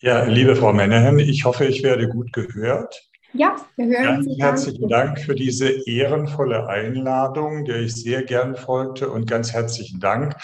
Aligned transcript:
Ja, 0.00 0.24
liebe 0.26 0.54
Frau 0.54 0.72
Menahan, 0.72 1.18
ich 1.18 1.44
hoffe, 1.44 1.64
ich 1.64 1.82
werde 1.82 2.08
gut 2.08 2.32
gehört. 2.32 3.10
Ja, 3.34 3.56
wir 3.76 3.86
hören 3.86 4.04
Ganz 4.04 4.24
Sie. 4.24 4.42
herzlichen 4.42 4.88
Dank 4.88 5.20
für 5.20 5.34
diese 5.34 5.68
ehrenvolle 5.86 6.66
Einladung, 6.66 7.66
der 7.66 7.80
ich 7.80 7.94
sehr 7.94 8.22
gern 8.22 8.56
folgte 8.56 9.10
und 9.10 9.28
ganz 9.28 9.52
herzlichen 9.52 10.00
Dank 10.00 10.34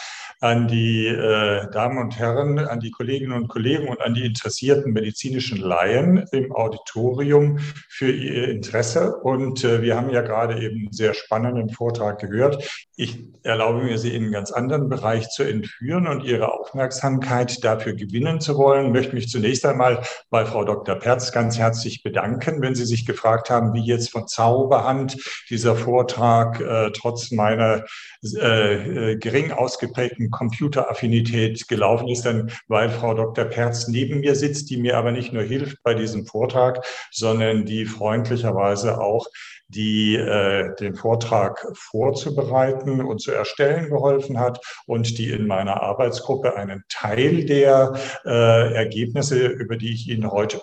an 0.40 0.68
die 0.68 1.06
äh, 1.06 1.70
Damen 1.70 1.96
und 1.96 2.18
Herren, 2.18 2.58
an 2.58 2.80
die 2.80 2.90
Kolleginnen 2.90 3.32
und 3.32 3.48
Kollegen 3.48 3.88
und 3.88 4.02
an 4.02 4.12
die 4.12 4.26
interessierten 4.26 4.92
medizinischen 4.92 5.58
Laien 5.58 6.26
im 6.32 6.54
Auditorium 6.54 7.60
für 7.88 8.10
Ihr 8.10 8.48
Interesse. 8.48 9.16
Und 9.16 9.64
äh, 9.64 9.80
wir 9.80 9.96
haben 9.96 10.10
ja 10.10 10.20
gerade 10.20 10.60
eben 10.60 10.80
einen 10.80 10.92
sehr 10.92 11.14
spannenden 11.14 11.70
Vortrag 11.70 12.18
gehört. 12.18 12.86
Ich 12.96 13.24
erlaube 13.42 13.82
mir, 13.84 13.96
Sie 13.96 14.14
in 14.14 14.24
einen 14.24 14.32
ganz 14.32 14.52
anderen 14.52 14.90
Bereich 14.90 15.30
zu 15.30 15.44
entführen 15.44 16.06
und 16.06 16.24
Ihre 16.24 16.52
Aufmerksamkeit 16.52 17.64
dafür 17.64 17.94
gewinnen 17.94 18.40
zu 18.40 18.58
wollen. 18.58 18.88
Ich 18.88 18.92
möchte 18.92 19.14
mich 19.14 19.30
zunächst 19.30 19.64
einmal 19.64 20.02
bei 20.28 20.44
Frau 20.44 20.64
Dr. 20.64 20.96
Perz 20.96 21.32
ganz 21.32 21.58
herzlich 21.58 22.02
bedanken, 22.02 22.60
wenn 22.60 22.74
Sie 22.74 22.83
sich 22.84 23.06
gefragt 23.06 23.50
haben, 23.50 23.72
wie 23.74 23.84
jetzt 23.84 24.10
von 24.10 24.26
Zauberhand 24.26 25.16
dieser 25.50 25.76
Vortrag 25.76 26.60
äh, 26.60 26.90
trotz 26.92 27.30
meiner 27.30 27.84
äh, 28.22 29.12
äh, 29.12 29.16
gering 29.16 29.52
ausgeprägten 29.52 30.30
Computeraffinität 30.30 31.68
gelaufen 31.68 32.08
ist, 32.08 32.24
dann 32.24 32.50
weil 32.68 32.88
Frau 32.90 33.14
Dr. 33.14 33.44
Perz 33.44 33.88
neben 33.88 34.20
mir 34.20 34.34
sitzt, 34.34 34.70
die 34.70 34.76
mir 34.76 34.96
aber 34.96 35.12
nicht 35.12 35.32
nur 35.32 35.42
hilft 35.42 35.82
bei 35.82 35.94
diesem 35.94 36.26
Vortrag, 36.26 36.84
sondern 37.10 37.66
die 37.66 37.84
freundlicherweise 37.84 39.00
auch 39.00 39.26
die 39.68 40.16
äh, 40.16 40.74
den 40.76 40.94
Vortrag 40.94 41.66
vorzubereiten 41.74 43.02
und 43.02 43.20
zu 43.20 43.32
erstellen 43.32 43.90
geholfen 43.90 44.38
hat 44.38 44.60
und 44.86 45.18
die 45.18 45.30
in 45.30 45.46
meiner 45.46 45.82
Arbeitsgruppe 45.82 46.56
einen 46.56 46.84
Teil 46.88 47.44
der 47.44 47.94
äh, 48.24 48.74
Ergebnisse, 48.74 49.46
über 49.46 49.76
die 49.76 49.92
ich 49.92 50.08
Ihnen 50.08 50.30
heute 50.30 50.60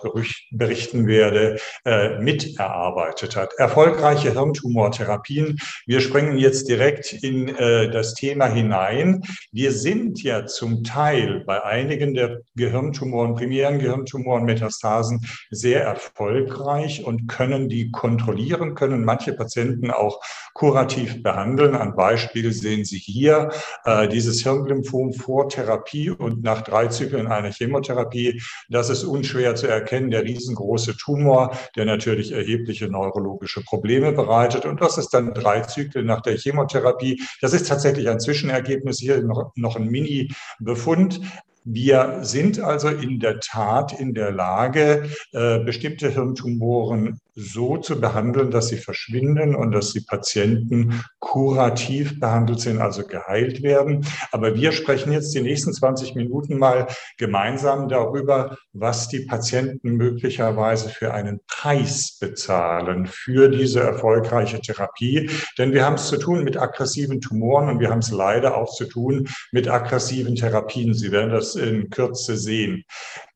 berichten 0.50 1.06
werde, 1.06 1.58
äh, 1.84 2.18
miterarbeitet 2.18 3.36
hat. 3.36 3.52
Erfolgreiche 3.58 4.32
Hirntumortherapien. 4.32 5.58
Wir 5.86 6.00
springen 6.00 6.38
jetzt 6.38 6.68
direkt 6.68 7.12
in 7.12 7.48
äh, 7.48 7.90
das 7.90 8.14
Thema 8.14 8.46
hinein. 8.46 9.22
Wir 9.50 9.72
sind 9.72 10.22
ja 10.22 10.46
zum 10.46 10.84
Teil 10.84 11.44
bei 11.46 11.62
einigen 11.64 12.14
der 12.14 12.40
Gehirntumoren, 12.54 13.34
primären 13.34 13.78
Gehirntumoren, 13.78 14.44
Metastasen 14.44 15.26
sehr 15.50 15.82
erfolgreich 15.82 17.04
und 17.04 17.26
können 17.28 17.68
die 17.68 17.90
kontrollieren, 17.90 18.74
können 18.74 18.91
können 18.92 19.04
manche 19.04 19.32
Patienten 19.32 19.90
auch 19.90 20.20
kurativ 20.52 21.22
behandeln. 21.22 21.74
Ein 21.74 21.94
Beispiel 21.94 22.52
sehen 22.52 22.84
Sie 22.84 22.98
hier, 22.98 23.50
äh, 23.84 24.06
dieses 24.06 24.42
Hirnlymphom 24.42 25.14
vor 25.14 25.48
Therapie 25.48 26.10
und 26.10 26.42
nach 26.42 26.60
drei 26.60 26.88
Zyklen 26.88 27.26
einer 27.26 27.50
Chemotherapie. 27.50 28.42
Das 28.68 28.90
ist 28.90 29.04
unschwer 29.04 29.54
zu 29.54 29.66
erkennen, 29.66 30.10
der 30.10 30.24
riesengroße 30.24 30.96
Tumor, 30.98 31.56
der 31.74 31.86
natürlich 31.86 32.32
erhebliche 32.32 32.88
neurologische 32.88 33.62
Probleme 33.62 34.12
bereitet. 34.12 34.66
Und 34.66 34.82
das 34.82 34.98
ist 34.98 35.08
dann 35.14 35.32
drei 35.32 35.60
Zyklen 35.60 36.06
nach 36.06 36.20
der 36.20 36.36
Chemotherapie. 36.36 37.22
Das 37.40 37.54
ist 37.54 37.68
tatsächlich 37.68 38.10
ein 38.10 38.20
Zwischenergebnis, 38.20 38.98
hier 38.98 39.22
noch, 39.22 39.52
noch 39.56 39.76
ein 39.76 39.86
Mini-Befund. 39.86 41.20
Wir 41.64 42.18
sind 42.22 42.58
also 42.58 42.88
in 42.88 43.20
der 43.20 43.38
Tat 43.38 43.98
in 43.98 44.14
der 44.14 44.32
Lage, 44.32 45.08
äh, 45.32 45.60
bestimmte 45.60 46.08
Hirntumoren 46.08 47.20
so 47.34 47.78
zu 47.78 48.00
behandeln, 48.00 48.50
dass 48.50 48.68
sie 48.68 48.76
verschwinden 48.76 49.54
und 49.54 49.72
dass 49.72 49.92
die 49.92 50.00
Patienten 50.00 51.02
kurativ 51.18 52.20
behandelt 52.20 52.60
sind, 52.60 52.80
also 52.80 53.06
geheilt 53.06 53.62
werden. 53.62 54.06
Aber 54.32 54.54
wir 54.54 54.72
sprechen 54.72 55.12
jetzt 55.12 55.34
die 55.34 55.40
nächsten 55.40 55.72
20 55.72 56.14
Minuten 56.14 56.58
mal 56.58 56.88
gemeinsam 57.16 57.88
darüber, 57.88 58.56
was 58.72 59.08
die 59.08 59.20
Patienten 59.20 59.92
möglicherweise 59.92 60.88
für 60.88 61.14
einen 61.14 61.40
Preis 61.46 62.18
bezahlen 62.20 63.06
für 63.06 63.48
diese 63.48 63.80
erfolgreiche 63.80 64.60
Therapie. 64.60 65.30
Denn 65.58 65.72
wir 65.72 65.84
haben 65.84 65.94
es 65.94 66.08
zu 66.08 66.18
tun 66.18 66.44
mit 66.44 66.56
aggressiven 66.56 67.20
Tumoren 67.20 67.68
und 67.68 67.80
wir 67.80 67.90
haben 67.90 68.00
es 68.00 68.10
leider 68.10 68.56
auch 68.56 68.74
zu 68.74 68.84
tun 68.84 69.28
mit 69.52 69.68
aggressiven 69.68 70.34
Therapien. 70.34 70.94
Sie 70.94 71.12
werden 71.12 71.30
das 71.30 71.54
in 71.54 71.88
Kürze 71.90 72.36
sehen. 72.36 72.84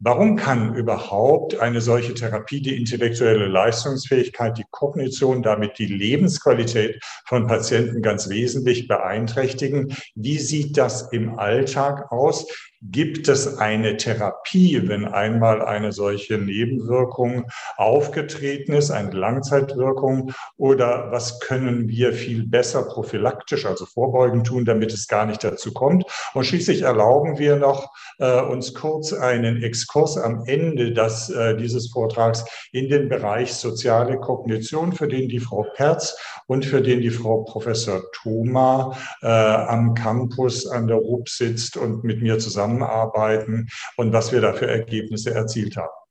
Warum 0.01 0.37
kann 0.37 0.75
überhaupt 0.75 1.59
eine 1.59 1.81
solche 1.81 2.15
Therapie 2.15 2.61
die 2.61 2.77
intellektuelle 2.77 3.47
Leistung 3.47 3.86
Leistungsfähigkeit, 3.87 4.59
die 4.59 4.65
Kognition, 4.71 5.43
damit 5.43 5.79
die 5.79 5.87
Lebensqualität 5.87 7.01
von 7.27 7.47
Patienten 7.47 8.03
ganz 8.03 8.29
wesentlich 8.29 8.89
beeinträchtigen. 8.89 9.97
Wie 10.15 10.39
sieht 10.39 10.77
das 10.77 11.13
im 11.13 11.39
Alltag 11.39 12.11
aus? 12.11 12.47
Gibt 12.91 13.29
es 13.29 13.59
eine 13.59 13.97
Therapie, 13.97 14.87
wenn 14.87 15.07
einmal 15.07 15.63
eine 15.63 15.93
solche 15.93 16.39
Nebenwirkung 16.39 17.47
aufgetreten 17.77 18.75
ist, 18.75 18.91
eine 18.91 19.11
Langzeitwirkung? 19.11 20.33
Oder 20.57 21.11
was 21.11 21.41
können 21.41 21.89
wir 21.89 22.13
viel 22.13 22.47
besser 22.47 22.83
prophylaktisch, 22.83 23.67
also 23.67 23.87
vorbeugend 23.87 24.47
tun, 24.47 24.65
damit 24.65 24.93
es 24.93 25.09
gar 25.09 25.27
nicht 25.27 25.43
dazu 25.43 25.73
kommt? 25.73 26.05
Und 26.35 26.45
schließlich 26.45 26.83
erlauben 26.83 27.39
wir 27.39 27.57
noch 27.57 27.93
äh, 28.19 28.41
uns 28.43 28.75
kurz 28.75 29.13
einen 29.13 29.63
Exkurs 29.63 30.17
am 30.17 30.45
Ende 30.47 30.93
des, 30.93 31.31
äh, 31.31 31.57
dieses 31.57 31.91
Vortrags 31.91 32.45
in 32.73 32.89
den 32.89 33.09
Bereich 33.09 33.55
soziale 33.55 34.19
Kognition, 34.19 34.93
für 34.93 35.09
den 35.09 35.29
die 35.29 35.41
Frau 35.41 35.67
Perz 35.75 36.17
und 36.47 36.65
für 36.65 36.83
den 36.83 37.01
die 37.01 37.11
Frau 37.11 37.43
Professor 37.45 38.03
Thoma 38.13 38.97
äh, 39.23 39.27
am 39.27 39.95
Campus 39.95 40.67
an 40.67 40.87
der 40.87 40.99
RUB 40.99 41.29
sitzt 41.29 41.77
und 41.77 42.05
mit 42.05 42.23
mir 42.23 42.39
zusammen 42.39 42.76
zusammenarbeiten 42.77 43.69
und 43.97 44.13
was 44.13 44.33
wir 44.33 44.41
da 44.41 44.53
für 44.53 44.69
Ergebnisse 44.69 45.35
erzielt 45.35 45.77
haben. 45.77 46.06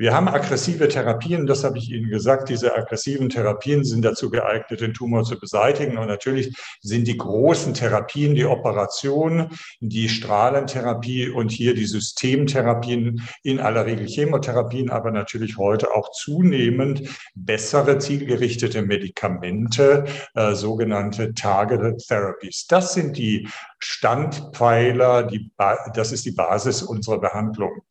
Wir 0.00 0.14
haben 0.14 0.28
aggressive 0.28 0.86
Therapien, 0.86 1.48
das 1.48 1.64
habe 1.64 1.78
ich 1.78 1.90
Ihnen 1.90 2.08
gesagt. 2.08 2.48
Diese 2.50 2.76
aggressiven 2.76 3.28
Therapien 3.28 3.82
sind 3.82 4.04
dazu 4.04 4.30
geeignet, 4.30 4.80
den 4.80 4.94
Tumor 4.94 5.24
zu 5.24 5.36
beseitigen. 5.40 5.98
Und 5.98 6.06
natürlich 6.06 6.56
sind 6.80 7.08
die 7.08 7.18
großen 7.18 7.74
Therapien, 7.74 8.36
die 8.36 8.44
Operation, 8.44 9.48
die 9.80 10.08
Strahlentherapie 10.08 11.30
und 11.30 11.50
hier 11.50 11.74
die 11.74 11.86
Systemtherapien, 11.86 13.28
in 13.42 13.58
aller 13.58 13.86
Regel 13.86 14.06
Chemotherapien, 14.06 14.88
aber 14.88 15.10
natürlich 15.10 15.58
heute 15.58 15.92
auch 15.92 16.12
zunehmend 16.12 17.02
bessere 17.34 17.98
zielgerichtete 17.98 18.82
Medikamente, 18.82 20.04
äh, 20.34 20.54
sogenannte 20.54 21.34
Targeted 21.34 22.06
Therapies. 22.06 22.68
Das 22.68 22.94
sind 22.94 23.16
die 23.16 23.48
Standpfeiler, 23.80 25.24
die, 25.24 25.50
das 25.94 26.12
ist 26.12 26.24
die 26.24 26.32
Basis 26.32 26.82
unserer 26.82 27.18
Behandlung. 27.18 27.82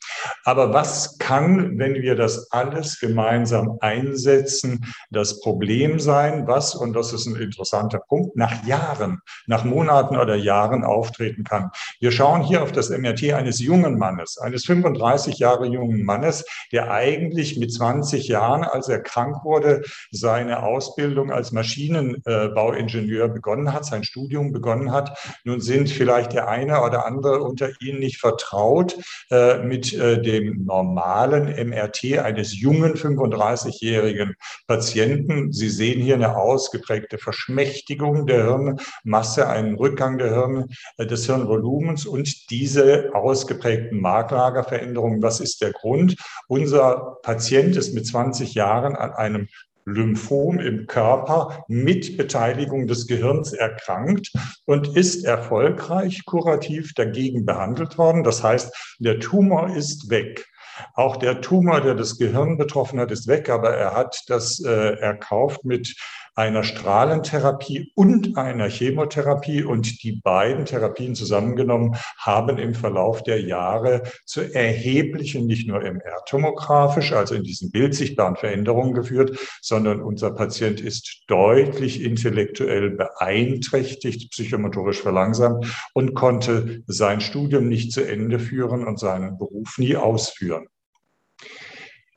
Aber 0.45 0.73
was 0.73 1.17
kann, 1.17 1.77
wenn 1.77 1.96
wir 2.01 2.15
das 2.15 2.51
alles 2.51 2.99
gemeinsam 2.99 3.77
einsetzen, 3.79 4.85
das 5.09 5.39
Problem 5.39 5.99
sein, 5.99 6.45
was, 6.47 6.75
und 6.75 6.93
das 6.93 7.13
ist 7.13 7.25
ein 7.25 7.35
interessanter 7.37 7.99
Punkt, 7.99 8.35
nach 8.35 8.65
Jahren, 8.65 9.21
nach 9.45 9.63
Monaten 9.63 10.17
oder 10.17 10.35
Jahren 10.35 10.83
auftreten 10.83 11.43
kann? 11.43 11.71
Wir 11.99 12.11
schauen 12.11 12.43
hier 12.43 12.63
auf 12.63 12.71
das 12.71 12.89
MRT 12.89 13.33
eines 13.33 13.59
jungen 13.59 13.97
Mannes, 13.97 14.37
eines 14.37 14.65
35 14.65 15.39
Jahre 15.39 15.67
jungen 15.67 16.03
Mannes, 16.03 16.45
der 16.71 16.91
eigentlich 16.91 17.57
mit 17.57 17.73
20 17.73 18.27
Jahren, 18.27 18.63
als 18.63 18.89
er 18.89 19.01
krank 19.01 19.43
wurde, 19.43 19.83
seine 20.11 20.63
Ausbildung 20.63 21.31
als 21.31 21.51
Maschinenbauingenieur 21.51 23.29
begonnen 23.29 23.73
hat, 23.73 23.85
sein 23.85 24.03
Studium 24.03 24.51
begonnen 24.51 24.91
hat. 24.91 25.17
Nun 25.43 25.61
sind 25.61 25.77
sind 25.77 25.89
vielleicht 25.89 26.33
der 26.33 26.47
eine 26.47 26.81
oder 26.81 27.05
andere 27.05 27.41
unter 27.41 27.69
Ihnen 27.81 27.99
nicht 27.99 28.19
vertraut 28.19 28.97
äh, 29.29 29.59
mit 29.59 29.93
äh, 29.93 30.21
dem 30.21 30.65
normalen 30.65 31.45
MRT 31.69 31.86
eines 32.19 32.59
jungen 32.59 32.95
35-jährigen 32.95 34.35
Patienten. 34.67 35.51
Sie 35.51 35.69
sehen 35.69 36.01
hier 36.01 36.15
eine 36.15 36.37
ausgeprägte 36.37 37.17
Verschmächtigung 37.17 38.27
der 38.27 38.43
Hirnmasse, 38.45 39.47
einen 39.47 39.75
Rückgang 39.75 40.17
der 40.17 40.33
Hirn, 40.33 40.65
äh, 40.97 41.05
des 41.05 41.25
Hirnvolumens 41.25 42.05
und 42.05 42.49
diese 42.49 43.11
ausgeprägten 43.13 43.99
Marklagerveränderungen. 44.01 45.21
Was 45.21 45.39
ist 45.39 45.61
der 45.61 45.71
Grund? 45.71 46.15
Unser 46.47 47.17
Patient 47.23 47.75
ist 47.75 47.93
mit 47.93 48.05
20 48.05 48.53
Jahren 48.53 48.95
an 48.95 49.11
einem 49.11 49.47
Lymphom 49.87 50.59
im 50.59 50.85
Körper 50.85 51.63
mit 51.67 52.17
Beteiligung 52.17 52.87
des 52.87 53.07
Gehirns 53.07 53.53
erkrankt 53.53 54.31
und 54.65 54.95
ist 54.95 55.23
erfolgreich 55.23 56.25
kurativ 56.25 56.93
dagegen 56.93 57.45
behandelt 57.45 57.97
worden. 57.97 58.23
Das 58.23 58.43
heißt, 58.43 58.97
der 58.99 59.19
Tumor 59.19 59.75
ist 59.75 60.09
weg. 60.09 60.45
Auch 60.93 61.17
der 61.17 61.41
Tumor, 61.41 61.81
der 61.81 61.95
das 61.95 62.17
Gehirn 62.17 62.57
betroffen 62.57 62.99
hat, 62.99 63.11
ist 63.11 63.27
weg, 63.27 63.49
aber 63.49 63.71
er 63.71 63.95
hat 63.95 64.23
das 64.27 64.59
äh, 64.59 64.95
erkauft 64.99 65.63
mit 65.63 65.95
einer 66.37 66.63
Strahlentherapie 66.63 67.91
und 67.95 68.37
einer 68.37 68.69
Chemotherapie. 68.69 69.63
Und 69.63 70.03
die 70.03 70.21
beiden 70.23 70.65
Therapien 70.65 71.15
zusammengenommen 71.15 71.95
haben 72.17 72.59
im 72.59 72.75
Verlauf 72.75 73.23
der 73.23 73.41
Jahre 73.41 74.03
zu 74.25 74.41
erheblichen, 74.53 75.47
nicht 75.47 75.67
nur 75.67 75.81
MR-tomografisch, 75.81 77.11
also 77.13 77.33
in 77.33 77.43
diesen 77.43 77.71
bildsichtbaren 77.71 78.35
Veränderungen 78.35 78.93
geführt, 78.93 79.37
sondern 79.61 80.01
unser 80.01 80.29
Patient 80.31 80.79
ist 80.79 81.23
deutlich 81.27 82.03
intellektuell 82.03 82.91
beeinträchtigt, 82.91 84.31
psychomotorisch 84.31 85.01
verlangsamt 85.01 85.65
und 85.93 86.13
konnte 86.13 86.83
sein 86.85 87.19
Studium 87.19 87.67
nicht 87.67 87.91
zu 87.91 88.07
Ende 88.07 88.37
führen 88.37 88.85
und 88.85 88.99
seinen 88.99 89.39
Beruf 89.39 89.79
nie 89.79 89.95
ausführen. 89.95 90.67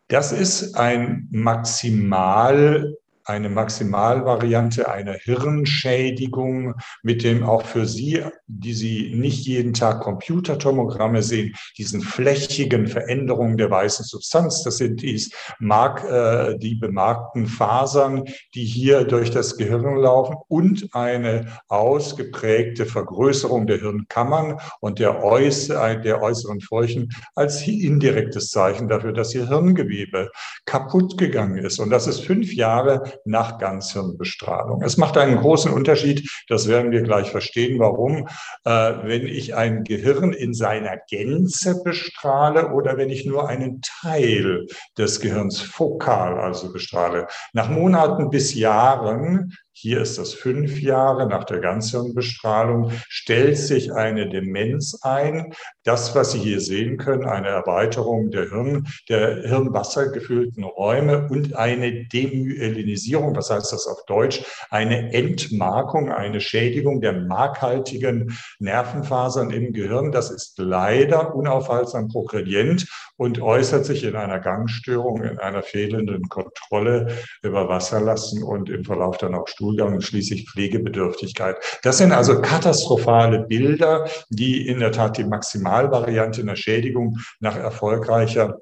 Das 0.08 0.32
ist 0.32 0.74
ein 0.74 1.28
maximal 1.30 2.96
eine 3.30 3.48
Maximalvariante 3.48 4.90
einer 4.90 5.14
Hirnschädigung 5.14 6.74
mit 7.02 7.24
dem 7.24 7.44
auch 7.44 7.64
für 7.64 7.86
Sie, 7.86 8.22
die 8.58 8.74
Sie 8.74 9.12
nicht 9.14 9.46
jeden 9.46 9.72
Tag 9.72 10.00
Computertomogramme 10.00 11.22
sehen, 11.22 11.54
diesen 11.78 12.00
flächigen 12.00 12.86
Veränderungen 12.86 13.56
der 13.56 13.70
weißen 13.70 14.04
Substanz. 14.04 14.62
Das 14.62 14.78
sind 14.78 15.02
dies 15.02 15.30
Mark, 15.58 16.04
äh, 16.04 16.58
die 16.58 16.74
bemarkten 16.74 17.46
Fasern, 17.46 18.24
die 18.54 18.64
hier 18.64 19.04
durch 19.04 19.30
das 19.30 19.56
Gehirn 19.56 19.96
laufen 19.96 20.36
und 20.48 20.88
eine 20.92 21.46
ausgeprägte 21.68 22.86
Vergrößerung 22.86 23.66
der 23.66 23.78
Hirnkammern 23.78 24.58
und 24.80 24.98
der, 24.98 25.22
äußer, 25.22 25.96
der 25.96 26.22
äußeren 26.22 26.60
Furchen 26.60 27.10
als 27.34 27.66
indirektes 27.66 28.50
Zeichen 28.50 28.88
dafür, 28.88 29.12
dass 29.12 29.34
Ihr 29.34 29.48
Hirngewebe 29.48 30.30
kaputt 30.64 31.18
gegangen 31.18 31.58
ist. 31.58 31.78
Und 31.78 31.90
das 31.90 32.06
ist 32.06 32.20
fünf 32.20 32.52
Jahre 32.52 33.02
nach 33.24 33.58
Ganzhirnbestrahlung. 33.58 34.82
Es 34.82 34.96
macht 34.96 35.16
einen 35.16 35.38
großen 35.38 35.72
Unterschied, 35.72 36.28
das 36.48 36.68
werden 36.68 36.90
wir 36.90 37.02
gleich 37.02 37.30
verstehen, 37.30 37.78
warum, 37.78 38.26
äh, 38.26 38.39
wenn 38.64 39.26
ich 39.26 39.54
ein 39.54 39.84
Gehirn 39.84 40.32
in 40.32 40.52
seiner 40.52 40.98
Gänze 41.08 41.82
bestrahle 41.82 42.72
oder 42.72 42.96
wenn 42.96 43.10
ich 43.10 43.24
nur 43.24 43.48
einen 43.48 43.80
Teil 43.80 44.66
des 44.98 45.20
Gehirns 45.20 45.60
fokal 45.60 46.38
also 46.38 46.72
bestrahle. 46.72 47.26
Nach 47.52 47.68
Monaten 47.68 48.30
bis 48.30 48.54
Jahren 48.54 49.54
hier 49.80 50.02
ist 50.02 50.18
das 50.18 50.34
fünf 50.34 50.78
Jahre 50.78 51.26
nach 51.26 51.44
der 51.44 51.60
Ganzhirnbestrahlung, 51.60 52.92
stellt 53.08 53.56
sich 53.56 53.94
eine 53.94 54.28
Demenz 54.28 54.98
ein. 55.00 55.54
Das, 55.84 56.14
was 56.14 56.32
Sie 56.32 56.38
hier 56.38 56.60
sehen 56.60 56.98
können, 56.98 57.24
eine 57.24 57.48
Erweiterung 57.48 58.30
der 58.30 58.50
Hirn, 58.50 58.86
der 59.08 59.36
hirnwassergefüllten 59.48 60.64
Räume 60.64 61.28
und 61.30 61.56
eine 61.56 62.04
Demyelinisierung, 62.04 63.34
was 63.34 63.48
heißt 63.48 63.72
das 63.72 63.86
auf 63.86 64.04
Deutsch? 64.04 64.44
Eine 64.68 65.14
Entmarkung, 65.14 66.12
eine 66.12 66.42
Schädigung 66.42 67.00
der 67.00 67.14
markhaltigen 67.14 68.36
Nervenfasern 68.58 69.50
im 69.50 69.72
Gehirn. 69.72 70.12
Das 70.12 70.30
ist 70.30 70.58
leider 70.58 71.34
unaufhaltsam 71.34 72.08
progredient 72.08 72.86
und 73.16 73.40
äußert 73.40 73.86
sich 73.86 74.04
in 74.04 74.16
einer 74.16 74.40
Gangstörung, 74.40 75.22
in 75.22 75.38
einer 75.38 75.62
fehlenden 75.62 76.28
Kontrolle 76.28 77.16
über 77.42 77.68
Wasserlassen 77.68 78.42
und 78.42 78.68
im 78.68 78.84
Verlauf 78.84 79.16
dann 79.16 79.34
auch 79.34 79.48
Stuhlgang 79.70 79.94
und 79.94 80.02
schließlich 80.02 80.50
Pflegebedürftigkeit. 80.50 81.56
Das 81.82 81.98
sind 81.98 82.12
also 82.12 82.40
katastrophale 82.40 83.40
Bilder, 83.46 84.08
die 84.28 84.66
in 84.66 84.80
der 84.80 84.92
Tat 84.92 85.16
die 85.18 85.24
Maximalvariante 85.24 86.40
einer 86.40 86.56
Schädigung 86.56 87.18
nach 87.40 87.56
erfolgreicher 87.56 88.58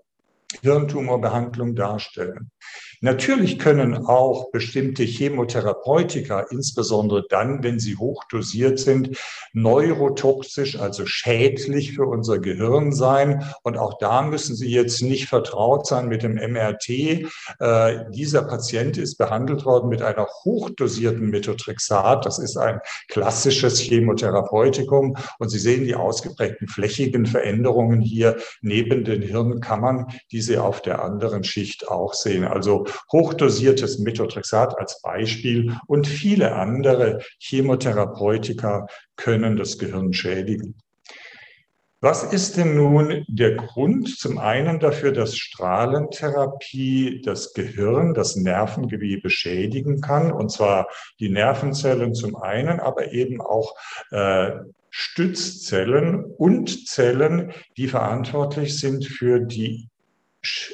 Hirntumorbehandlung 0.62 1.74
darstellen. 1.74 2.50
Natürlich 3.00 3.58
können 3.58 4.06
auch 4.06 4.50
bestimmte 4.50 5.04
Chemotherapeutika, 5.04 6.40
insbesondere 6.50 7.24
dann, 7.28 7.62
wenn 7.62 7.78
sie 7.78 7.96
hochdosiert 7.96 8.78
sind, 8.78 9.16
neurotoxisch, 9.52 10.78
also 10.78 11.06
schädlich 11.06 11.94
für 11.94 12.06
unser 12.06 12.38
Gehirn 12.38 12.92
sein. 12.92 13.44
Und 13.62 13.78
auch 13.78 13.98
da 13.98 14.22
müssen 14.22 14.56
Sie 14.56 14.70
jetzt 14.70 15.02
nicht 15.02 15.28
vertraut 15.28 15.86
sein 15.86 16.08
mit 16.08 16.22
dem 16.22 16.34
MRT. 16.34 16.88
Äh, 16.88 18.10
dieser 18.10 18.42
Patient 18.42 18.96
ist 18.98 19.16
behandelt 19.16 19.64
worden 19.64 19.88
mit 19.88 20.02
einer 20.02 20.26
hochdosierten 20.44 21.30
Methotrexat. 21.30 22.26
Das 22.26 22.38
ist 22.38 22.56
ein 22.56 22.80
klassisches 23.08 23.78
Chemotherapeutikum. 23.78 25.16
Und 25.38 25.48
Sie 25.50 25.58
sehen 25.58 25.84
die 25.84 25.94
ausgeprägten 25.94 26.68
flächigen 26.68 27.26
Veränderungen 27.26 28.00
hier 28.00 28.36
neben 28.60 29.04
den 29.04 29.22
Hirnkammern, 29.22 30.06
die 30.32 30.40
Sie 30.40 30.58
auf 30.58 30.82
der 30.82 31.02
anderen 31.02 31.44
Schicht 31.44 31.88
auch 31.88 32.14
sehen. 32.14 32.44
Also 32.44 32.86
hochdosiertes 33.12 33.98
Methotrexat 33.98 34.78
als 34.78 35.00
Beispiel 35.02 35.76
und 35.86 36.06
viele 36.06 36.54
andere 36.54 37.20
Chemotherapeutika 37.38 38.86
können 39.16 39.56
das 39.56 39.78
Gehirn 39.78 40.12
schädigen. 40.12 40.76
Was 42.00 42.22
ist 42.22 42.56
denn 42.56 42.76
nun 42.76 43.24
der 43.26 43.56
Grund 43.56 44.16
zum 44.16 44.38
einen 44.38 44.78
dafür, 44.78 45.10
dass 45.10 45.36
Strahlentherapie 45.36 47.22
das 47.24 47.54
Gehirn, 47.54 48.14
das 48.14 48.36
Nervengewebe 48.36 49.30
schädigen 49.30 50.00
kann? 50.00 50.30
Und 50.30 50.52
zwar 50.52 50.86
die 51.18 51.28
Nervenzellen 51.28 52.14
zum 52.14 52.36
einen, 52.36 52.78
aber 52.78 53.10
eben 53.10 53.40
auch 53.40 53.74
äh, 54.12 54.50
Stützzellen 54.90 56.24
und 56.24 56.86
Zellen, 56.86 57.52
die 57.76 57.88
verantwortlich 57.88 58.78
sind 58.78 59.04
für 59.04 59.40
die 59.40 59.88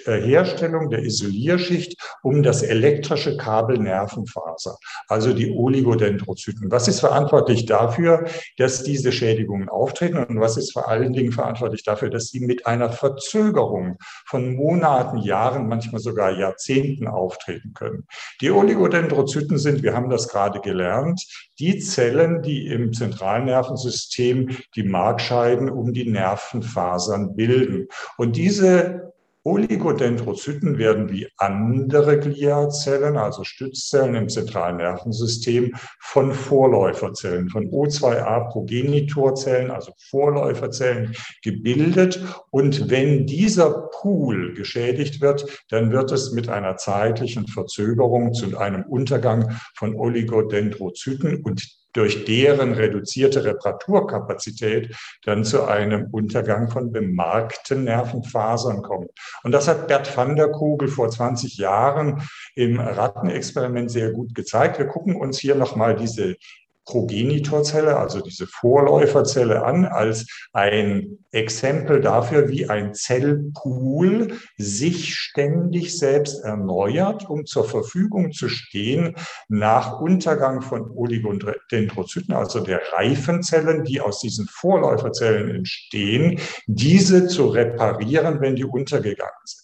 Herstellung 0.07 0.91
der 0.91 1.03
Isolierschicht 1.03 1.97
um 2.23 2.43
das 2.43 2.63
elektrische 2.63 3.37
Kabel 3.37 3.79
Nervenfaser, 3.79 4.77
also 5.09 5.33
die 5.33 5.51
Oligodendrozyten. 5.51 6.71
Was 6.71 6.89
ist 6.89 7.01
verantwortlich 7.01 7.67
dafür, 7.67 8.25
dass 8.57 8.83
diese 8.83 9.13
Schädigungen 9.13 9.69
auftreten 9.69 10.19
und 10.19 10.41
was 10.41 10.57
ist 10.57 10.73
vor 10.73 10.89
allen 10.89 11.13
Dingen 11.13 11.33
verantwortlich 11.33 11.83
dafür, 11.83 12.11
dass 12.11 12.29
sie 12.29 12.41
mit 12.41 12.67
einer 12.67 12.91
Verzögerung 12.91 13.97
von 14.27 14.55
Monaten, 14.55 15.19
Jahren, 15.19 15.69
manchmal 15.69 16.01
sogar 16.01 16.33
Jahrzehnten 16.33 17.09
auftreten 17.09 17.73
können? 17.75 18.07
Die 18.41 18.51
Oligodendrozyten 18.51 19.59
sind, 19.59 19.83
wir 19.83 19.95
haben 19.95 20.11
das 20.11 20.29
gerade 20.29 20.61
gelernt, 20.61 21.27
die 21.59 21.79
Zellen, 21.79 22.43
die 22.43 22.67
im 22.67 22.93
zentralen 22.93 23.47
Nervensystem 23.47 24.57
die 24.75 24.83
Markscheiden 24.83 25.71
um 25.71 25.93
die 25.93 26.09
Nervenfasern 26.09 27.37
bilden. 27.37 27.89
Und 28.17 28.37
diese 28.37 29.14
Oligodendrozyten 29.47 30.79
werden 30.79 31.11
wie 31.11 31.29
andere 31.37 32.19
Gliazellen, 32.19 33.19
also 33.19 33.45
Stützzellen 33.45 34.15
im 34.15 34.31
zentralen 34.31 34.79
Nervensystem, 34.79 35.75
von 36.01 36.33
Vorläuferzellen, 36.33 37.51
von 37.51 37.67
O2A-Progenitorzellen, 37.67 39.71
also 39.71 39.93
Vorläuferzellen 39.99 41.15
gebildet. 41.43 42.25
Und 42.51 42.89
wenn 42.89 43.27
dieser 43.27 43.91
Pool 44.01 44.55
geschädigt 44.55 45.21
wird, 45.21 45.63
dann 45.69 45.93
wird 45.93 46.11
es 46.11 46.33
mit 46.33 46.49
einer 46.49 46.79
zeitlichen 46.79 47.47
Verzögerung 47.47 48.33
zu 48.33 48.57
einem 48.57 48.85
Untergang 48.85 49.59
von 49.75 49.95
Oligodendrozyten 49.95 51.43
und 51.43 51.84
durch 51.95 52.25
deren 52.27 52.73
reduzierte 52.73 53.45
Reparaturkapazität 53.45 54.95
dann 55.23 55.45
zu 55.45 55.65
einem 55.65 56.09
Untergang 56.11 56.69
von 56.69 56.93
bemarkten 56.93 57.85
Nervenfasern 57.85 58.83
kommt. 58.83 59.11
Und 59.43 59.53
das 59.53 59.69
hat 59.69 59.89
Bert 59.89 60.15
van 60.17 60.37
der 60.37 60.49
Kugel 60.49 60.89
vor 60.89 61.09
20 61.09 61.57
Jahren 61.57 62.23
im 62.55 62.79
Rattenexperiment 62.79 63.91
sehr 63.91 64.13
gut 64.13 64.35
gezeigt. 64.35 64.79
Wir 64.79 64.87
gucken 64.87 65.17
uns 65.17 65.39
hier 65.39 65.55
nochmal 65.55 65.97
diese 65.97 66.37
Progenitorzelle, 66.85 67.97
also 67.97 68.21
diese 68.21 68.47
Vorläuferzelle 68.47 69.65
an, 69.65 69.85
als 69.87 70.27
ein 70.53 71.19
Exempel 71.33 72.01
dafür, 72.01 72.49
wie 72.49 72.69
ein 72.69 72.95
Zellpool 72.95 74.39
sich 74.59 75.15
ständig 75.15 75.99
selbst 75.99 76.45
erneuert, 76.45 77.29
um 77.29 77.47
zur 77.47 77.65
Verfügung 77.65 78.33
zu 78.33 78.49
stehen 78.49 79.17
nach 79.49 80.01
Untergang 80.01 80.61
von 80.61 80.91
Oligodendrozyten, 80.91 82.35
also 82.35 82.61
der 82.61 82.81
Reifenzellen, 82.93 83.85
die 83.85 84.01
aus 84.01 84.21
diesen 84.21 84.47
Vorläuferzellen 84.47 85.55
entstehen, 85.55 86.39
diese 86.67 87.27
zu 87.27 87.49
reparieren, 87.49 88.41
wenn 88.41 88.57
die 88.57 88.65
untergegangen 88.65 89.33
sind. 89.45 89.64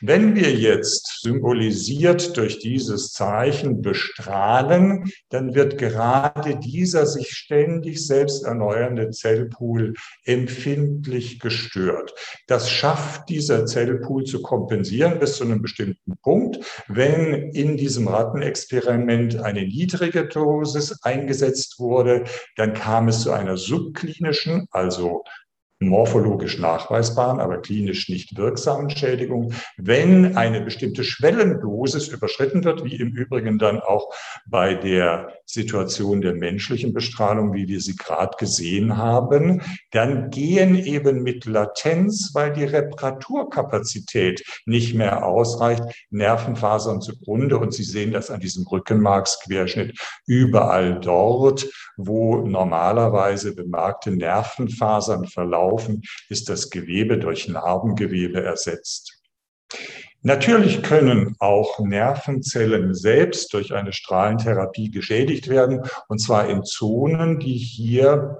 Wenn 0.00 0.34
wir 0.34 0.52
jetzt 0.52 1.22
symbolisiert 1.22 2.36
durch 2.36 2.58
dieses 2.58 3.12
Zeichen 3.12 3.80
bestrahlen, 3.80 5.10
dann 5.30 5.54
wird 5.54 5.78
gerade 5.78 6.56
dieser 6.56 7.06
sich 7.06 7.30
ständig 7.30 8.06
selbst 8.06 8.44
erneuernde 8.44 9.10
Zellpool 9.10 9.94
empfindlich 10.24 11.40
gestört. 11.40 12.14
Das 12.46 12.70
schafft 12.70 13.28
dieser 13.30 13.64
Zellpool 13.64 14.24
zu 14.24 14.42
kompensieren 14.42 15.18
bis 15.18 15.36
zu 15.36 15.44
einem 15.44 15.62
bestimmten 15.62 16.16
Punkt. 16.22 16.58
Wenn 16.88 17.50
in 17.52 17.76
diesem 17.76 18.08
Rattenexperiment 18.08 19.40
eine 19.40 19.62
niedrige 19.62 20.26
Dosis 20.26 21.00
eingesetzt 21.02 21.78
wurde, 21.78 22.24
dann 22.56 22.74
kam 22.74 23.08
es 23.08 23.20
zu 23.20 23.32
einer 23.32 23.56
subklinischen, 23.56 24.66
also 24.70 25.24
morphologisch 25.78 26.58
nachweisbaren, 26.58 27.38
aber 27.38 27.58
klinisch 27.58 28.08
nicht 28.08 28.36
wirksamen 28.36 28.88
Schädigung, 28.88 29.52
wenn 29.76 30.36
eine 30.36 30.62
bestimmte 30.62 31.04
Schwellendosis 31.04 32.08
überschritten 32.08 32.64
wird, 32.64 32.84
wie 32.84 32.96
im 32.96 33.08
Übrigen 33.08 33.58
dann 33.58 33.80
auch 33.80 34.12
bei 34.46 34.74
der 34.74 35.28
Situation 35.44 36.22
der 36.22 36.34
menschlichen 36.34 36.94
Bestrahlung, 36.94 37.52
wie 37.52 37.68
wir 37.68 37.80
sie 37.80 37.94
gerade 37.94 38.36
gesehen 38.38 38.96
haben, 38.96 39.60
dann 39.90 40.30
gehen 40.30 40.76
eben 40.76 41.22
mit 41.22 41.44
Latenz, 41.44 42.30
weil 42.32 42.54
die 42.54 42.64
Reparaturkapazität 42.64 44.42
nicht 44.64 44.94
mehr 44.94 45.26
ausreicht, 45.26 45.82
Nervenfasern 46.10 47.02
zugrunde. 47.02 47.58
Und 47.58 47.74
Sie 47.74 47.84
sehen 47.84 48.12
das 48.12 48.30
an 48.30 48.40
diesem 48.40 48.66
Rückenmarksquerschnitt 48.66 49.98
überall 50.26 51.00
dort, 51.00 51.66
wo 51.96 52.38
normalerweise 52.38 53.54
bemerkte 53.54 54.10
Nervenfasern 54.10 55.26
verlaufen, 55.26 55.65
ist 56.28 56.48
das 56.48 56.70
Gewebe 56.70 57.18
durch 57.18 57.48
Narbengewebe 57.48 58.42
ersetzt. 58.42 59.20
Natürlich 60.22 60.82
können 60.82 61.36
auch 61.38 61.78
Nervenzellen 61.78 62.94
selbst 62.94 63.52
durch 63.52 63.72
eine 63.72 63.92
Strahlentherapie 63.92 64.90
geschädigt 64.90 65.48
werden, 65.48 65.82
und 66.08 66.18
zwar 66.18 66.48
in 66.48 66.64
Zonen, 66.64 67.38
die 67.38 67.56
hier 67.56 68.38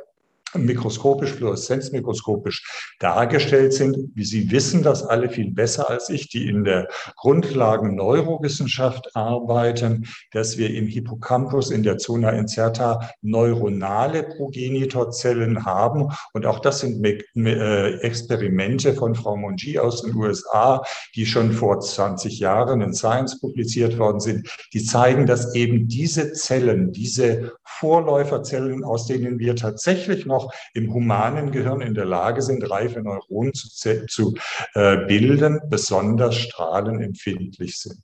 mikroskopisch, 0.55 1.33
fluoreszenzmikroskopisch 1.33 2.95
dargestellt 2.99 3.73
sind. 3.73 3.97
Wie 4.15 4.25
Sie 4.25 4.51
wissen 4.51 4.83
das 4.83 5.03
alle 5.03 5.29
viel 5.29 5.51
besser 5.53 5.91
als 5.91 6.09
ich, 6.09 6.29
die 6.29 6.49
in 6.49 6.65
der 6.65 6.89
Grundlagen 7.17 7.95
Neurowissenschaft 7.95 9.15
arbeiten, 9.15 10.07
dass 10.33 10.57
wir 10.57 10.71
im 10.71 10.87
Hippocampus 10.87 11.71
in 11.71 11.83
der 11.83 11.99
Zona 11.99 12.31
incerta 12.31 13.11
neuronale 13.23 14.23
Progenitorzellen 14.23 15.65
haben. 15.65 16.09
Und 16.33 16.47
auch 16.47 16.61
das 16.61 16.81
sind 16.81 17.05
äh, 17.05 17.97
Experimente 18.01 18.95
von 18.95 19.15
Frau 19.15 19.37
Mongi 19.37 19.79
aus 19.79 20.03
den 20.03 20.15
USA, 20.15 20.83
die 21.15 21.27
schon 21.27 21.53
vor 21.53 21.81
20 21.81 22.39
Jahren 22.39 22.81
in 22.81 22.95
Science 22.95 23.41
publiziert 23.41 23.99
worden 23.99 24.21
sind, 24.21 24.49
die 24.73 24.85
zeigen, 24.85 25.27
dass 25.27 25.55
eben 25.55 25.89
diese 25.89 26.33
Zellen, 26.33 26.93
diese 26.93 27.53
Vorläuferzellen, 27.65 28.85
aus 28.85 29.07
denen 29.07 29.39
wir 29.39 29.57
tatsächlich 29.57 30.27
noch 30.27 30.36
noch 30.37 30.53
im 30.75 30.93
humanen 30.93 31.51
Gehirn 31.51 31.81
in 31.81 31.95
der 31.95 32.05
Lage 32.05 32.43
sind, 32.43 32.69
reife 32.71 33.03
Neuronen 33.03 33.55
zu, 33.55 34.07
zu 34.07 34.35
äh, 34.75 34.99
bilden, 35.07 35.61
besonders 35.69 36.37
strahlenempfindlich 36.37 37.79
sind. 37.79 38.03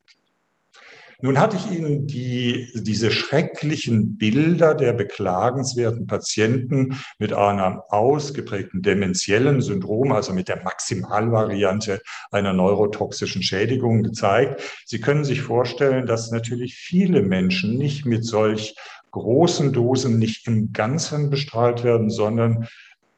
Nun 1.25 1.39
hatte 1.39 1.57
ich 1.57 1.71
Ihnen 1.71 2.09
die, 2.09 2.69
diese 2.75 3.13
schrecklichen 3.13 4.19
Bilder 4.19 4.75
der 4.75 4.93
beklagenswerten 4.93 6.09
Patienten 6.09 6.99
mit 7.21 7.33
einem 7.33 7.81
ausgeprägten 7.91 8.83
dementiellen 8.83 9.61
Syndrom, 9.61 10.11
also 10.11 10.33
mit 10.33 10.49
der 10.49 10.65
Maximalvariante 10.65 12.01
einer 12.33 12.53
neurotoxischen 12.53 13.45
Schädigung 13.45 14.03
gezeigt. 14.03 14.63
Sie 14.85 15.01
können 15.01 15.23
sich 15.25 15.43
vorstellen, 15.43 16.07
dass 16.07 16.33
natürlich 16.33 16.75
viele 16.75 17.23
Menschen 17.23 17.79
nicht 17.79 18.05
mit 18.05 18.25
solch 18.25 18.75
großen 19.13 19.73
Dosen 19.73 20.19
nicht 20.19 20.47
im 20.49 20.73
Ganzen 20.73 21.31
bestrahlt 21.31 21.85
werden, 21.85 22.11
sondern 22.11 22.67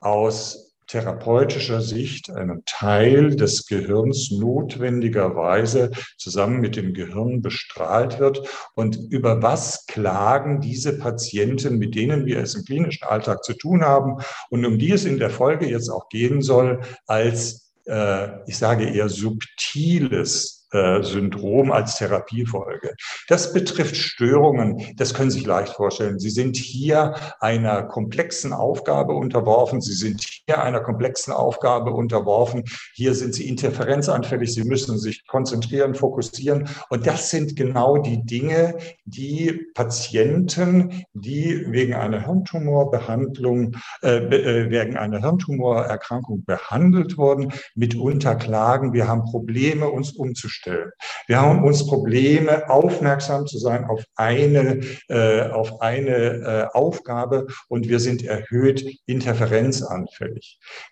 aus 0.00 0.64
therapeutischer 0.86 1.80
Sicht 1.80 2.30
einen 2.30 2.62
Teil 2.66 3.34
des 3.36 3.66
Gehirns 3.66 4.30
notwendigerweise 4.30 5.90
zusammen 6.18 6.60
mit 6.60 6.76
dem 6.76 6.92
Gehirn 6.92 7.42
bestrahlt 7.42 8.18
wird. 8.18 8.46
Und 8.74 8.98
über 9.10 9.42
was 9.42 9.86
klagen 9.86 10.60
diese 10.60 10.98
Patienten, 10.98 11.78
mit 11.78 11.94
denen 11.94 12.26
wir 12.26 12.38
es 12.38 12.54
im 12.54 12.64
klinischen 12.64 13.04
Alltag 13.04 13.44
zu 13.44 13.54
tun 13.54 13.82
haben 13.82 14.18
und 14.50 14.64
um 14.64 14.78
die 14.78 14.92
es 14.92 15.04
in 15.04 15.18
der 15.18 15.30
Folge 15.30 15.66
jetzt 15.66 15.88
auch 15.88 16.08
gehen 16.08 16.42
soll, 16.42 16.82
als, 17.06 17.72
äh, 17.86 18.28
ich 18.46 18.58
sage 18.58 18.84
eher 18.84 19.08
subtiles 19.08 20.53
Syndrom 21.02 21.70
als 21.70 21.96
Therapiefolge. 21.96 22.94
Das 23.28 23.52
betrifft 23.52 23.96
Störungen, 23.96 24.94
das 24.96 25.14
können 25.14 25.30
Sie 25.30 25.38
sich 25.38 25.46
leicht 25.46 25.72
vorstellen. 25.74 26.18
Sie 26.18 26.30
sind 26.30 26.56
hier 26.56 27.14
einer 27.40 27.84
komplexen 27.84 28.52
Aufgabe 28.52 29.14
unterworfen. 29.14 29.80
Sie 29.80 29.94
sind 29.94 30.33
hier 30.46 30.62
einer 30.62 30.80
komplexen 30.80 31.32
Aufgabe 31.32 31.90
unterworfen. 31.92 32.64
Hier 32.94 33.14
sind 33.14 33.34
Sie 33.34 33.48
interferenzanfällig. 33.48 34.52
Sie 34.52 34.64
müssen 34.64 34.98
sich 34.98 35.26
konzentrieren, 35.26 35.94
fokussieren. 35.94 36.68
Und 36.88 37.06
das 37.06 37.30
sind 37.30 37.56
genau 37.56 37.98
die 37.98 38.24
Dinge, 38.24 38.76
die 39.04 39.66
Patienten, 39.74 41.04
die 41.12 41.64
wegen 41.68 41.94
einer 41.94 42.24
Hirntumorbehandlung, 42.24 43.76
äh, 44.02 44.16
äh 44.16 44.70
wegen 44.70 44.96
einer 44.96 45.20
Hirntumorerkrankung 45.20 46.44
behandelt 46.44 47.16
wurden, 47.16 47.52
mitunter 47.74 48.34
klagen. 48.34 48.92
Wir 48.92 49.08
haben 49.08 49.24
Probleme, 49.24 49.88
uns 49.88 50.12
umzustellen 50.12 50.64
stellen. 50.64 50.90
Wir 51.26 51.40
haben 51.40 51.64
uns 51.64 51.86
Probleme, 51.86 52.68
aufmerksam 52.68 53.46
zu 53.46 53.58
sein 53.58 53.84
auf 53.84 54.04
eine, 54.16 54.80
äh, 55.08 55.48
auf 55.50 55.80
eine 55.80 56.10
äh, 56.10 56.66
Aufgabe 56.72 57.46
und 57.68 57.88
wir 57.88 58.00
sind 58.00 58.24
erhöht 58.24 58.84
interferenzanfällig. 59.06 60.33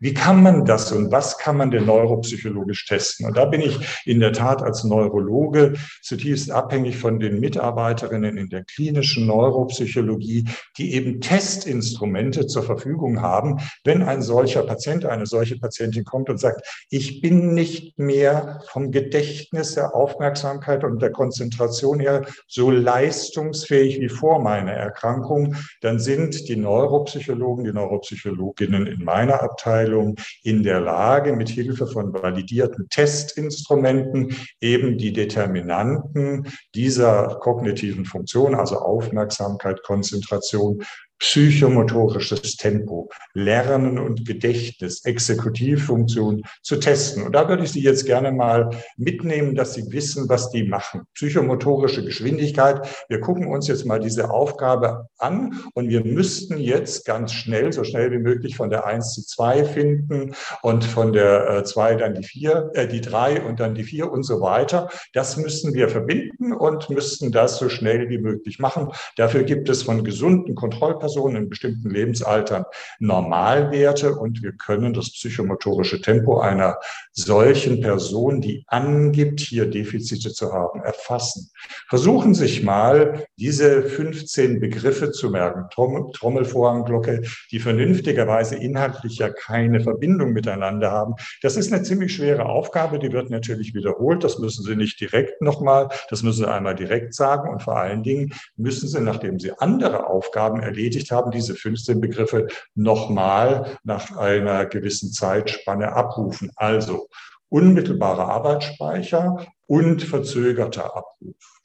Wie 0.00 0.14
kann 0.14 0.42
man 0.42 0.64
das 0.64 0.92
und 0.92 1.12
was 1.12 1.38
kann 1.38 1.56
man 1.56 1.70
denn 1.70 1.86
neuropsychologisch 1.86 2.86
testen? 2.86 3.26
Und 3.26 3.36
da 3.36 3.44
bin 3.44 3.60
ich 3.60 3.78
in 4.04 4.20
der 4.20 4.32
Tat 4.32 4.62
als 4.62 4.84
Neurologe 4.84 5.74
zutiefst 6.02 6.50
abhängig 6.50 6.96
von 6.96 7.20
den 7.20 7.40
Mitarbeiterinnen 7.40 8.36
in 8.36 8.48
der 8.48 8.64
klinischen 8.64 9.26
Neuropsychologie, 9.26 10.44
die 10.76 10.94
eben 10.94 11.20
Testinstrumente 11.20 12.46
zur 12.46 12.62
Verfügung 12.62 13.22
haben, 13.22 13.60
wenn 13.84 14.02
ein 14.02 14.22
solcher 14.22 14.62
Patient, 14.62 15.04
eine 15.04 15.26
solche 15.26 15.58
Patientin 15.58 16.04
kommt 16.04 16.28
und 16.28 16.38
sagt, 16.38 16.66
ich 16.90 17.20
bin 17.20 17.54
nicht 17.54 17.98
mehr 17.98 18.62
vom 18.68 18.90
Gedächtnis 18.90 19.12
Gedächtnis, 19.12 19.74
der 19.74 19.94
Aufmerksamkeit 19.94 20.84
und 20.84 21.00
der 21.00 21.10
Konzentration 21.10 22.00
her 22.00 22.24
so 22.46 22.70
leistungsfähig 22.70 24.00
wie 24.00 24.08
vor 24.08 24.40
meiner 24.40 24.72
Erkrankung, 24.72 25.56
dann 25.80 25.98
sind 25.98 26.48
die 26.48 26.56
Neuropsychologen, 26.56 27.64
die 27.64 27.72
Neuropsychologinnen 27.72 28.86
in 28.86 29.04
meiner 29.04 29.31
Abteilung 29.40 30.16
in 30.42 30.62
der 30.62 30.80
Lage, 30.80 31.32
mit 31.34 31.48
Hilfe 31.48 31.86
von 31.86 32.12
validierten 32.12 32.88
Testinstrumenten 32.88 34.34
eben 34.60 34.98
die 34.98 35.12
Determinanten 35.12 36.48
dieser 36.74 37.38
kognitiven 37.40 38.04
Funktion, 38.04 38.54
also 38.54 38.78
Aufmerksamkeit, 38.78 39.82
Konzentration, 39.82 40.82
psychomotorisches 41.22 42.56
Tempo, 42.56 43.08
Lernen 43.32 43.96
und 43.96 44.26
Gedächtnis, 44.26 45.04
Exekutivfunktion 45.04 46.42
zu 46.62 46.80
testen. 46.80 47.22
Und 47.22 47.32
da 47.32 47.48
würde 47.48 47.62
ich 47.62 47.70
Sie 47.70 47.82
jetzt 47.82 48.06
gerne 48.06 48.32
mal 48.32 48.70
mitnehmen, 48.96 49.54
dass 49.54 49.74
Sie 49.74 49.92
wissen, 49.92 50.28
was 50.28 50.50
die 50.50 50.64
machen. 50.64 51.02
Psychomotorische 51.14 52.04
Geschwindigkeit. 52.04 52.88
Wir 53.08 53.20
gucken 53.20 53.46
uns 53.46 53.68
jetzt 53.68 53.86
mal 53.86 54.00
diese 54.00 54.30
Aufgabe 54.30 55.06
an 55.18 55.60
und 55.74 55.88
wir 55.88 56.04
müssten 56.04 56.58
jetzt 56.58 57.04
ganz 57.04 57.32
schnell, 57.32 57.72
so 57.72 57.84
schnell 57.84 58.10
wie 58.10 58.18
möglich 58.18 58.56
von 58.56 58.68
der 58.68 58.84
1 58.84 59.14
zu 59.14 59.24
2 59.24 59.64
finden 59.64 60.34
und 60.62 60.82
von 60.82 61.12
der 61.12 61.62
2 61.64 61.92
äh, 61.92 61.96
dann 61.98 62.14
die 62.14 62.24
4, 62.24 62.70
äh, 62.74 62.88
die 62.88 63.00
3 63.00 63.42
und 63.42 63.60
dann 63.60 63.76
die 63.76 63.84
4 63.84 64.10
und 64.10 64.24
so 64.24 64.40
weiter. 64.40 64.90
Das 65.12 65.36
müssen 65.36 65.72
wir 65.72 65.88
verbinden 65.88 66.52
und 66.52 66.90
müssten 66.90 67.30
das 67.30 67.58
so 67.58 67.68
schnell 67.68 68.08
wie 68.08 68.18
möglich 68.18 68.58
machen. 68.58 68.88
Dafür 69.16 69.44
gibt 69.44 69.68
es 69.68 69.84
von 69.84 70.02
gesunden 70.02 70.56
Kontrollpersonen 70.56 71.11
Personen 71.12 71.36
in 71.36 71.48
bestimmten 71.50 71.90
Lebensaltern 71.90 72.64
Normalwerte 72.98 74.14
und 74.14 74.42
wir 74.42 74.52
können 74.52 74.94
das 74.94 75.12
psychomotorische 75.12 76.00
Tempo 76.00 76.40
einer 76.40 76.78
solchen 77.12 77.82
Person, 77.82 78.40
die 78.40 78.64
angibt, 78.68 79.40
hier 79.40 79.66
Defizite 79.66 80.32
zu 80.32 80.52
haben, 80.52 80.80
erfassen. 80.80 81.50
Versuchen 81.88 82.34
Sie 82.34 82.42
sich 82.42 82.62
mal 82.62 83.26
diese 83.36 83.82
15 83.82 84.58
Begriffe 84.58 85.12
zu 85.12 85.30
merken. 85.30 85.66
Trommelvorhangglocke, 85.70 87.22
die 87.50 87.58
vernünftigerweise 87.58 88.56
inhaltlich 88.56 89.18
ja 89.18 89.28
keine 89.28 89.80
Verbindung 89.80 90.32
miteinander 90.32 90.90
haben. 90.90 91.14
Das 91.42 91.56
ist 91.56 91.72
eine 91.72 91.82
ziemlich 91.82 92.14
schwere 92.14 92.46
Aufgabe, 92.46 92.98
die 92.98 93.12
wird 93.12 93.28
natürlich 93.28 93.74
wiederholt. 93.74 94.24
Das 94.24 94.38
müssen 94.38 94.64
Sie 94.64 94.76
nicht 94.76 94.98
direkt 94.98 95.42
nochmal, 95.42 95.90
das 96.08 96.22
müssen 96.22 96.44
Sie 96.44 96.50
einmal 96.50 96.74
direkt 96.74 97.14
sagen 97.14 97.50
und 97.50 97.62
vor 97.62 97.76
allen 97.76 98.02
Dingen 98.02 98.32
müssen 98.56 98.88
Sie, 98.88 99.00
nachdem 99.00 99.38
Sie 99.38 99.52
andere 99.58 100.06
Aufgaben 100.06 100.60
erledigt 100.60 100.91
erledigt 100.92 101.10
haben, 101.10 101.30
diese 101.30 101.54
15 101.54 102.00
Begriffe 102.00 102.48
nochmal 102.74 103.78
nach 103.84 104.16
einer 104.16 104.66
gewissen 104.66 105.10
Zeitspanne 105.10 105.92
abrufen. 105.92 106.50
Also 106.56 107.08
unmittelbarer 107.48 108.28
Arbeitsspeicher 108.28 109.46
und 109.66 110.02
verzögerter 110.02 110.96
Abruf. 110.96 111.60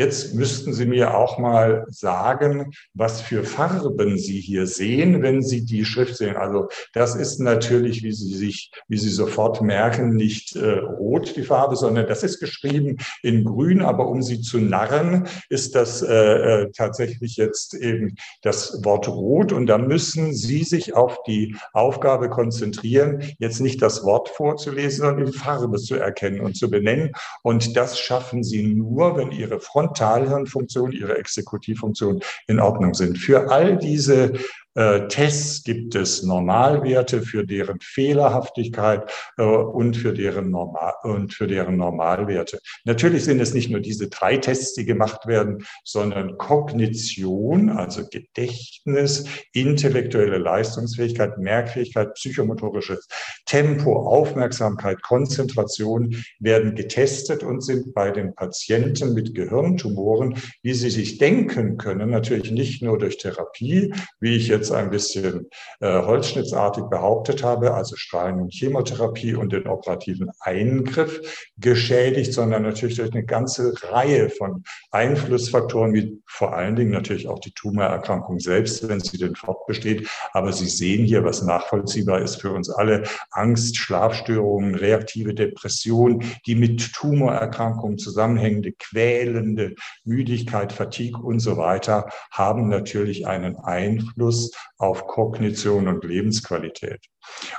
Jetzt 0.00 0.34
müssten 0.34 0.72
Sie 0.72 0.86
mir 0.86 1.14
auch 1.14 1.36
mal 1.36 1.84
sagen, 1.88 2.72
was 2.94 3.20
für 3.20 3.44
Farben 3.44 4.16
Sie 4.16 4.40
hier 4.40 4.66
sehen, 4.66 5.20
wenn 5.20 5.42
Sie 5.42 5.66
die 5.66 5.84
Schrift 5.84 6.16
sehen. 6.16 6.36
Also 6.36 6.68
das 6.94 7.14
ist 7.14 7.38
natürlich, 7.38 8.02
wie 8.02 8.12
Sie 8.12 8.34
sich, 8.34 8.72
wie 8.88 8.96
Sie 8.96 9.10
sofort 9.10 9.60
merken, 9.60 10.16
nicht 10.16 10.56
äh, 10.56 10.78
rot 10.78 11.36
die 11.36 11.42
Farbe, 11.42 11.76
sondern 11.76 12.06
das 12.06 12.22
ist 12.22 12.40
geschrieben 12.40 12.96
in 13.22 13.44
Grün. 13.44 13.82
Aber 13.82 14.08
um 14.08 14.22
Sie 14.22 14.40
zu 14.40 14.56
narren, 14.56 15.28
ist 15.50 15.74
das 15.74 16.00
äh, 16.00 16.14
äh, 16.14 16.70
tatsächlich 16.74 17.36
jetzt 17.36 17.74
eben 17.74 18.14
das 18.40 18.82
Wort 18.82 19.06
rot. 19.06 19.52
Und 19.52 19.66
da 19.66 19.76
müssen 19.76 20.32
Sie 20.32 20.64
sich 20.64 20.94
auf 20.94 21.22
die 21.24 21.56
Aufgabe 21.74 22.30
konzentrieren, 22.30 23.22
jetzt 23.38 23.60
nicht 23.60 23.82
das 23.82 24.02
Wort 24.02 24.30
vorzulesen, 24.30 25.04
sondern 25.04 25.26
die 25.26 25.36
Farbe 25.36 25.76
zu 25.76 25.96
erkennen 25.96 26.40
und 26.40 26.56
zu 26.56 26.70
benennen. 26.70 27.12
Und 27.42 27.76
das 27.76 27.98
schaffen 27.98 28.42
Sie 28.42 28.62
nur, 28.62 29.18
wenn 29.18 29.30
Ihre 29.30 29.60
Front 29.60 29.89
Frontalhirnfunktion, 29.90 30.92
ihre 30.92 31.18
Exekutivfunktion 31.18 32.20
in 32.46 32.60
Ordnung 32.60 32.94
sind. 32.94 33.18
Für 33.18 33.50
all 33.50 33.76
diese 33.76 34.32
Tests 34.74 35.64
gibt 35.64 35.96
es 35.96 36.22
Normalwerte 36.22 37.22
für 37.22 37.44
deren 37.44 37.80
Fehlerhaftigkeit 37.80 39.10
äh, 39.36 39.42
und, 39.42 39.96
für 39.96 40.12
deren 40.12 40.50
Normal 40.50 40.92
und 41.02 41.34
für 41.34 41.48
deren 41.48 41.76
Normalwerte. 41.76 42.60
Natürlich 42.84 43.24
sind 43.24 43.40
es 43.40 43.52
nicht 43.52 43.70
nur 43.70 43.80
diese 43.80 44.08
drei 44.08 44.36
Tests, 44.36 44.74
die 44.74 44.84
gemacht 44.84 45.26
werden, 45.26 45.66
sondern 45.84 46.38
Kognition, 46.38 47.70
also 47.70 48.06
Gedächtnis, 48.08 49.24
intellektuelle 49.52 50.38
Leistungsfähigkeit, 50.38 51.38
Merkfähigkeit, 51.38 52.14
psychomotorisches 52.14 53.08
Tempo, 53.46 54.06
Aufmerksamkeit, 54.06 55.02
Konzentration 55.02 56.14
werden 56.38 56.76
getestet 56.76 57.42
und 57.42 57.62
sind 57.62 57.92
bei 57.92 58.12
den 58.12 58.36
Patienten 58.36 59.14
mit 59.14 59.34
Gehirntumoren, 59.34 60.36
wie 60.62 60.74
sie 60.74 60.90
sich 60.90 61.18
denken 61.18 61.76
können, 61.76 62.10
natürlich 62.10 62.52
nicht 62.52 62.82
nur 62.82 62.98
durch 62.98 63.18
Therapie, 63.18 63.92
wie 64.20 64.36
ich 64.36 64.46
jetzt 64.46 64.59
ein 64.70 64.90
bisschen 64.90 65.48
äh, 65.80 66.02
holzschnittsartig 66.02 66.84
behauptet 66.84 67.42
habe, 67.42 67.74
also 67.74 67.96
Strahlen- 67.96 68.40
und 68.40 68.52
Chemotherapie 68.52 69.34
und 69.34 69.52
den 69.52 69.66
operativen 69.66 70.30
Eingriff 70.40 71.48
geschädigt, 71.56 72.32
sondern 72.32 72.62
natürlich 72.62 72.96
durch 72.96 73.12
eine 73.12 73.24
ganze 73.24 73.72
Reihe 73.90 74.28
von 74.28 74.64
Einflussfaktoren, 74.90 75.94
wie 75.94 76.20
vor 76.26 76.54
allen 76.54 76.76
Dingen 76.76 76.90
natürlich 76.90 77.28
auch 77.28 77.38
die 77.38 77.52
Tumorerkrankung 77.52 78.38
selbst, 78.40 78.86
wenn 78.88 79.00
sie 79.00 79.18
denn 79.18 79.36
fortbesteht. 79.36 80.08
Aber 80.32 80.52
Sie 80.52 80.68
sehen 80.68 81.04
hier, 81.04 81.24
was 81.24 81.42
nachvollziehbar 81.42 82.20
ist 82.20 82.40
für 82.40 82.52
uns 82.52 82.70
alle, 82.70 83.04
Angst, 83.30 83.76
Schlafstörungen, 83.76 84.74
reaktive 84.74 85.34
Depression, 85.34 86.24
die 86.46 86.54
mit 86.54 86.92
Tumorerkrankungen 86.92 87.98
zusammenhängende, 87.98 88.72
quälende 88.72 89.74
Müdigkeit, 90.04 90.72
Fatigue 90.72 91.22
und 91.22 91.40
so 91.40 91.56
weiter, 91.56 92.08
haben 92.30 92.68
natürlich 92.68 93.26
einen 93.26 93.56
Einfluss 93.56 94.49
auf 94.78 95.06
Kognition 95.06 95.88
und 95.88 96.04
Lebensqualität. 96.04 97.00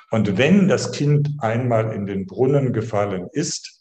Und 0.10 0.38
wenn 0.38 0.67
das 0.67 0.91
Kind 0.91 1.29
einmal 1.39 1.93
in 1.93 2.05
den 2.05 2.25
Brunnen 2.25 2.74
gefallen 2.74 3.27
ist, 3.31 3.81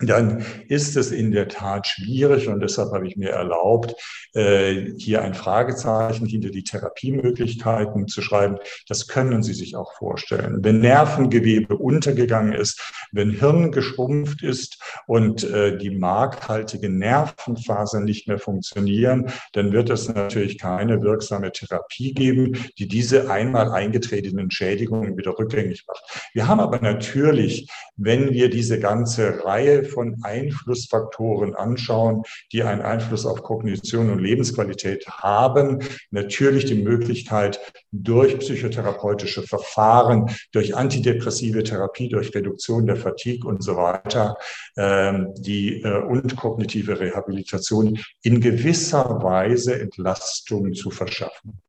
dann 0.00 0.44
ist 0.68 0.96
es 0.96 1.10
in 1.10 1.32
der 1.32 1.48
Tat 1.48 1.86
schwierig 1.86 2.48
und 2.48 2.60
deshalb 2.60 2.92
habe 2.92 3.08
ich 3.08 3.16
mir 3.16 3.30
erlaubt, 3.30 3.94
äh, 4.34 4.92
hier 4.96 5.22
ein 5.22 5.34
Fragezeichen 5.34 6.26
hinter 6.26 6.50
die 6.50 6.62
Therapiemöglichkeiten 6.62 8.06
zu 8.06 8.22
schreiben. 8.22 8.58
Das 8.86 9.08
können 9.08 9.42
Sie 9.42 9.54
sich 9.54 9.74
auch 9.74 9.92
vorstellen. 9.94 10.58
Wenn 10.62 10.80
Nervengewebe 10.80 11.76
untergegangen 11.76 12.52
ist, 12.52 12.80
wenn 13.12 13.30
Hirn 13.30 13.72
geschrumpft 13.72 14.42
ist 14.42 14.80
und 15.06 15.42
äh, 15.44 15.76
die 15.76 15.90
markhaltigen 15.90 16.98
Nervenfasern 16.98 18.04
nicht 18.04 18.28
mehr 18.28 18.38
funktionieren, 18.38 19.32
dann 19.52 19.72
wird 19.72 19.90
es 19.90 20.08
natürlich 20.08 20.58
keine 20.58 21.02
wirksame 21.02 21.50
Therapie 21.50 22.14
geben, 22.14 22.56
die 22.78 22.86
diese 22.86 23.30
einmal 23.30 23.72
eingetretenen 23.72 24.50
Schädigungen 24.50 25.16
wieder 25.16 25.36
rückgängig 25.38 25.84
macht. 25.88 26.30
Wir 26.34 26.46
haben 26.46 26.60
aber 26.60 26.80
natürlich, 26.80 27.68
wenn 27.96 28.30
wir 28.30 28.48
diese 28.48 28.78
ganze 28.78 29.44
Reihe 29.44 29.87
von 29.88 30.16
Einflussfaktoren 30.22 31.54
anschauen, 31.54 32.22
die 32.52 32.62
einen 32.62 32.82
Einfluss 32.82 33.26
auf 33.26 33.42
Kognition 33.42 34.10
und 34.10 34.20
Lebensqualität 34.20 35.06
haben. 35.08 35.82
Natürlich 36.10 36.64
die 36.66 36.82
Möglichkeit, 36.82 37.60
durch 37.90 38.38
psychotherapeutische 38.38 39.42
Verfahren, 39.42 40.30
durch 40.52 40.76
antidepressive 40.76 41.62
Therapie, 41.62 42.08
durch 42.08 42.34
Reduktion 42.34 42.86
der 42.86 42.96
Fatigue 42.96 43.48
und 43.48 43.62
so 43.62 43.76
weiter, 43.76 44.36
ähm, 44.76 45.32
die 45.38 45.82
äh, 45.82 46.02
und 46.02 46.36
kognitive 46.36 47.00
Rehabilitation 47.00 47.98
in 48.22 48.40
gewisser 48.40 49.22
Weise 49.22 49.80
Entlastung 49.80 50.74
zu 50.74 50.90
verschaffen. 50.90 51.60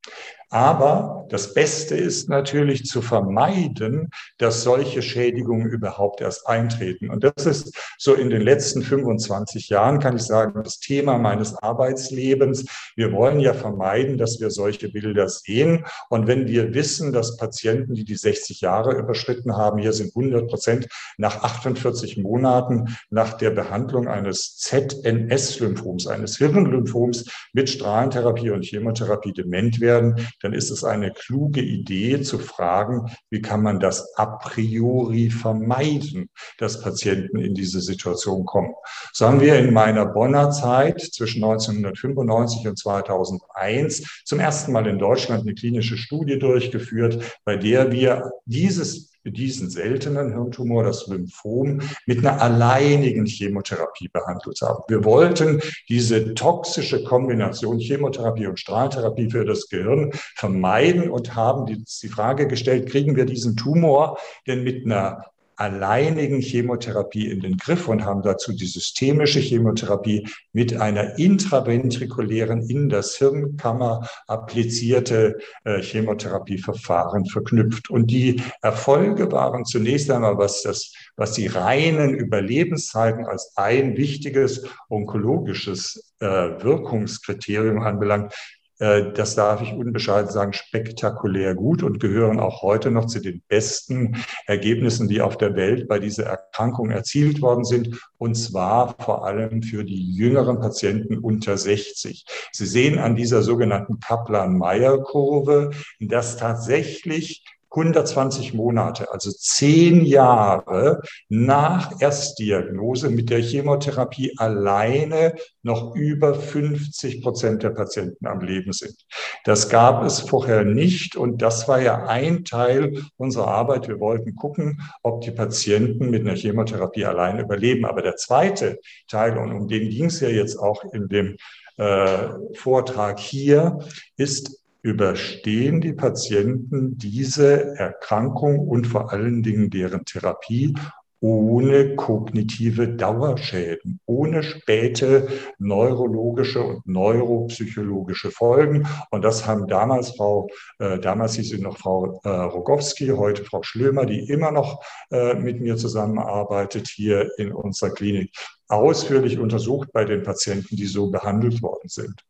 Aber 0.52 1.26
das 1.30 1.54
Beste 1.54 1.94
ist 1.94 2.28
natürlich 2.28 2.84
zu 2.84 3.02
vermeiden, 3.02 4.10
dass 4.38 4.64
solche 4.64 5.00
Schädigungen 5.00 5.70
überhaupt 5.70 6.20
erst 6.20 6.48
eintreten. 6.48 7.08
Und 7.08 7.22
das 7.22 7.46
ist 7.46 7.72
so 7.98 8.14
in 8.14 8.30
den 8.30 8.42
letzten 8.42 8.82
25 8.82 9.68
Jahren, 9.68 10.00
kann 10.00 10.16
ich 10.16 10.24
sagen, 10.24 10.60
das 10.64 10.80
Thema 10.80 11.18
meines 11.18 11.54
Arbeitslebens. 11.54 12.66
Wir 12.96 13.12
wollen 13.12 13.38
ja 13.38 13.54
vermeiden, 13.54 14.18
dass 14.18 14.40
wir 14.40 14.50
solche 14.50 14.88
Bilder 14.88 15.28
sehen. 15.28 15.84
Und 16.08 16.26
wenn 16.26 16.48
wir 16.48 16.74
wissen, 16.74 17.12
dass 17.12 17.36
Patienten, 17.36 17.94
die 17.94 18.04
die 18.04 18.16
60 18.16 18.60
Jahre 18.60 18.98
überschritten 18.98 19.56
haben, 19.56 19.78
hier 19.78 19.92
sind 19.92 20.16
100 20.16 20.48
Prozent 20.48 20.88
nach 21.16 21.44
48 21.44 22.16
Monaten 22.18 22.96
nach 23.08 23.34
der 23.34 23.50
Behandlung 23.50 24.08
eines 24.08 24.56
ZNS-Lymphoms, 24.56 26.08
eines 26.08 26.38
Hirnlymphoms 26.38 27.30
mit 27.52 27.70
Strahlentherapie 27.70 28.50
und 28.50 28.64
Chemotherapie 28.64 29.32
dement 29.32 29.80
werden, 29.80 30.16
dann 30.40 30.52
ist 30.52 30.70
es 30.70 30.84
eine 30.84 31.12
kluge 31.12 31.60
Idee 31.60 32.22
zu 32.22 32.38
fragen, 32.38 33.10
wie 33.30 33.40
kann 33.40 33.62
man 33.62 33.80
das 33.80 34.16
a 34.16 34.26
priori 34.26 35.30
vermeiden, 35.30 36.30
dass 36.58 36.80
Patienten 36.80 37.38
in 37.38 37.54
diese 37.54 37.80
Situation 37.80 38.44
kommen. 38.44 38.74
So 39.12 39.26
haben 39.26 39.40
wir 39.40 39.58
in 39.58 39.72
meiner 39.72 40.06
Bonner 40.06 40.50
Zeit 40.50 41.00
zwischen 41.00 41.44
1995 41.44 42.68
und 42.68 42.78
2001 42.78 44.22
zum 44.24 44.40
ersten 44.40 44.72
Mal 44.72 44.86
in 44.86 44.98
Deutschland 44.98 45.42
eine 45.42 45.54
klinische 45.54 45.96
Studie 45.96 46.38
durchgeführt, 46.38 47.38
bei 47.44 47.56
der 47.56 47.92
wir 47.92 48.30
dieses 48.46 49.09
diesen 49.24 49.70
seltenen 49.70 50.32
Hirntumor, 50.32 50.84
das 50.84 51.06
Lymphom, 51.06 51.80
mit 52.06 52.18
einer 52.18 52.40
alleinigen 52.40 53.26
Chemotherapie 53.26 54.08
behandelt 54.08 54.60
haben. 54.62 54.82
Wir 54.88 55.04
wollten 55.04 55.60
diese 55.88 56.34
toxische 56.34 57.04
Kombination 57.04 57.78
Chemotherapie 57.78 58.46
und 58.46 58.58
Strahltherapie 58.58 59.30
für 59.30 59.44
das 59.44 59.68
Gehirn 59.68 60.10
vermeiden 60.36 61.10
und 61.10 61.34
haben 61.34 61.66
die, 61.66 61.84
die 62.02 62.08
Frage 62.08 62.46
gestellt, 62.46 62.88
kriegen 62.88 63.16
wir 63.16 63.26
diesen 63.26 63.56
Tumor 63.56 64.18
denn 64.46 64.64
mit 64.64 64.84
einer 64.84 65.24
alleinigen 65.60 66.40
Chemotherapie 66.40 67.30
in 67.30 67.40
den 67.40 67.56
Griff 67.58 67.86
und 67.86 68.04
haben 68.04 68.22
dazu 68.22 68.52
die 68.52 68.66
systemische 68.66 69.40
Chemotherapie 69.40 70.26
mit 70.52 70.80
einer 70.80 71.18
intraventrikulären 71.18 72.62
in 72.68 72.88
das 72.88 73.16
Hirnkammer 73.16 74.08
applizierte 74.26 75.38
äh, 75.64 75.82
Chemotherapieverfahren 75.82 77.26
verknüpft. 77.26 77.90
Und 77.90 78.10
die 78.10 78.42
Erfolge 78.62 79.30
waren 79.30 79.66
zunächst 79.66 80.10
einmal, 80.10 80.38
was 80.38 80.62
das, 80.62 80.94
was 81.16 81.32
die 81.32 81.46
reinen 81.46 82.14
Überlebenszeiten 82.14 83.26
als 83.26 83.52
ein 83.56 83.98
wichtiges 83.98 84.64
onkologisches 84.88 86.14
äh, 86.20 86.26
Wirkungskriterium 86.26 87.80
anbelangt, 87.80 88.34
das 88.80 89.34
darf 89.34 89.60
ich 89.60 89.74
unbescheiden 89.74 90.30
sagen, 90.30 90.54
spektakulär 90.54 91.54
gut 91.54 91.82
und 91.82 92.00
gehören 92.00 92.40
auch 92.40 92.62
heute 92.62 92.90
noch 92.90 93.04
zu 93.04 93.20
den 93.20 93.42
besten 93.46 94.16
Ergebnissen, 94.46 95.06
die 95.06 95.20
auf 95.20 95.36
der 95.36 95.54
Welt 95.54 95.86
bei 95.86 95.98
dieser 95.98 96.24
Erkrankung 96.24 96.90
erzielt 96.90 97.42
worden 97.42 97.64
sind. 97.64 98.00
Und 98.16 98.36
zwar 98.36 98.94
vor 98.98 99.26
allem 99.26 99.62
für 99.62 99.84
die 99.84 100.14
jüngeren 100.14 100.60
Patienten 100.60 101.18
unter 101.18 101.58
60. 101.58 102.24
Sie 102.52 102.66
sehen 102.66 102.98
an 102.98 103.16
dieser 103.16 103.42
sogenannten 103.42 104.00
Kaplan-Meier-Kurve, 104.00 105.72
dass 106.00 106.38
tatsächlich 106.38 107.44
120 107.70 108.54
Monate, 108.54 109.12
also 109.12 109.30
zehn 109.30 110.04
Jahre 110.04 111.00
nach 111.28 112.00
Erstdiagnose 112.00 113.10
mit 113.10 113.30
der 113.30 113.40
Chemotherapie 113.40 114.34
alleine 114.38 115.34
noch 115.62 115.94
über 115.94 116.34
50 116.34 117.22
Prozent 117.22 117.62
der 117.62 117.70
Patienten 117.70 118.26
am 118.26 118.40
Leben 118.40 118.72
sind. 118.72 118.96
Das 119.44 119.68
gab 119.68 120.04
es 120.04 120.20
vorher 120.20 120.64
nicht 120.64 121.14
und 121.14 121.42
das 121.42 121.68
war 121.68 121.80
ja 121.80 122.06
ein 122.06 122.44
Teil 122.44 123.04
unserer 123.16 123.48
Arbeit. 123.48 123.86
Wir 123.86 124.00
wollten 124.00 124.34
gucken, 124.34 124.82
ob 125.02 125.20
die 125.20 125.30
Patienten 125.30 126.10
mit 126.10 126.22
einer 126.22 126.36
Chemotherapie 126.36 127.04
alleine 127.04 127.42
überleben. 127.42 127.84
Aber 127.84 128.02
der 128.02 128.16
zweite 128.16 128.80
Teil, 129.08 129.38
und 129.38 129.52
um 129.52 129.68
den 129.68 129.90
ging 129.90 130.06
es 130.06 130.20
ja 130.20 130.28
jetzt 130.28 130.56
auch 130.58 130.84
in 130.92 131.08
dem 131.08 131.36
äh, 131.76 132.28
Vortrag 132.54 133.20
hier, 133.20 133.78
ist 134.16 134.59
überstehen 134.82 135.80
die 135.80 135.92
Patienten 135.92 136.96
diese 136.96 137.76
Erkrankung 137.76 138.58
und 138.60 138.86
vor 138.86 139.12
allen 139.12 139.42
Dingen 139.42 139.70
deren 139.70 140.04
Therapie 140.04 140.74
ohne 141.20 141.96
kognitive 141.96 142.88
Dauerschäden, 142.88 144.00
ohne 144.06 144.42
späte 144.42 145.28
neurologische 145.58 146.62
und 146.62 146.86
neuropsychologische 146.86 148.30
Folgen. 148.30 148.86
Und 149.10 149.22
das 149.22 149.46
haben 149.46 149.68
damals 149.68 150.16
Frau, 150.16 150.48
äh, 150.78 150.98
damals 150.98 151.34
hieß 151.34 151.50
sie 151.50 151.60
noch 151.60 151.78
Frau 151.78 152.20
äh, 152.24 152.28
Rogowski, 152.28 153.08
heute 153.08 153.44
Frau 153.44 153.62
Schlömer, 153.62 154.06
die 154.06 154.28
immer 154.28 154.50
noch 154.50 154.82
äh, 155.10 155.34
mit 155.34 155.60
mir 155.60 155.76
zusammenarbeitet 155.76 156.88
hier 156.88 157.30
in 157.38 157.52
unserer 157.52 157.90
Klinik, 157.90 158.32
ausführlich 158.68 159.38
untersucht 159.38 159.92
bei 159.92 160.04
den 160.04 160.22
Patienten, 160.22 160.76
die 160.76 160.86
so 160.86 161.10
behandelt 161.10 161.62
worden 161.62 161.88
sind. 161.88 162.24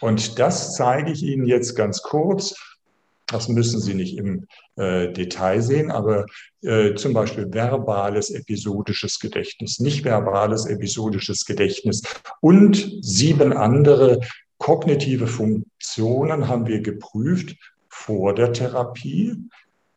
Und 0.00 0.38
das 0.38 0.74
zeige 0.74 1.12
ich 1.12 1.22
Ihnen 1.22 1.46
jetzt 1.46 1.76
ganz 1.76 2.02
kurz. 2.02 2.54
Das 3.32 3.48
müssen 3.48 3.80
Sie 3.80 3.94
nicht 3.94 4.18
im 4.18 4.46
äh, 4.76 5.10
Detail 5.12 5.62
sehen, 5.62 5.90
aber 5.90 6.26
äh, 6.62 6.94
zum 6.94 7.14
Beispiel 7.14 7.52
verbales 7.52 8.30
episodisches 8.30 9.18
Gedächtnis, 9.18 9.80
nicht 9.80 10.04
verbales 10.04 10.66
episodisches 10.66 11.46
Gedächtnis 11.46 12.02
und 12.40 12.98
sieben 13.00 13.52
andere 13.52 14.20
kognitive 14.58 15.26
Funktionen 15.26 16.46
haben 16.46 16.66
wir 16.66 16.80
geprüft 16.82 17.56
vor 17.88 18.34
der 18.34 18.52
Therapie, 18.52 19.36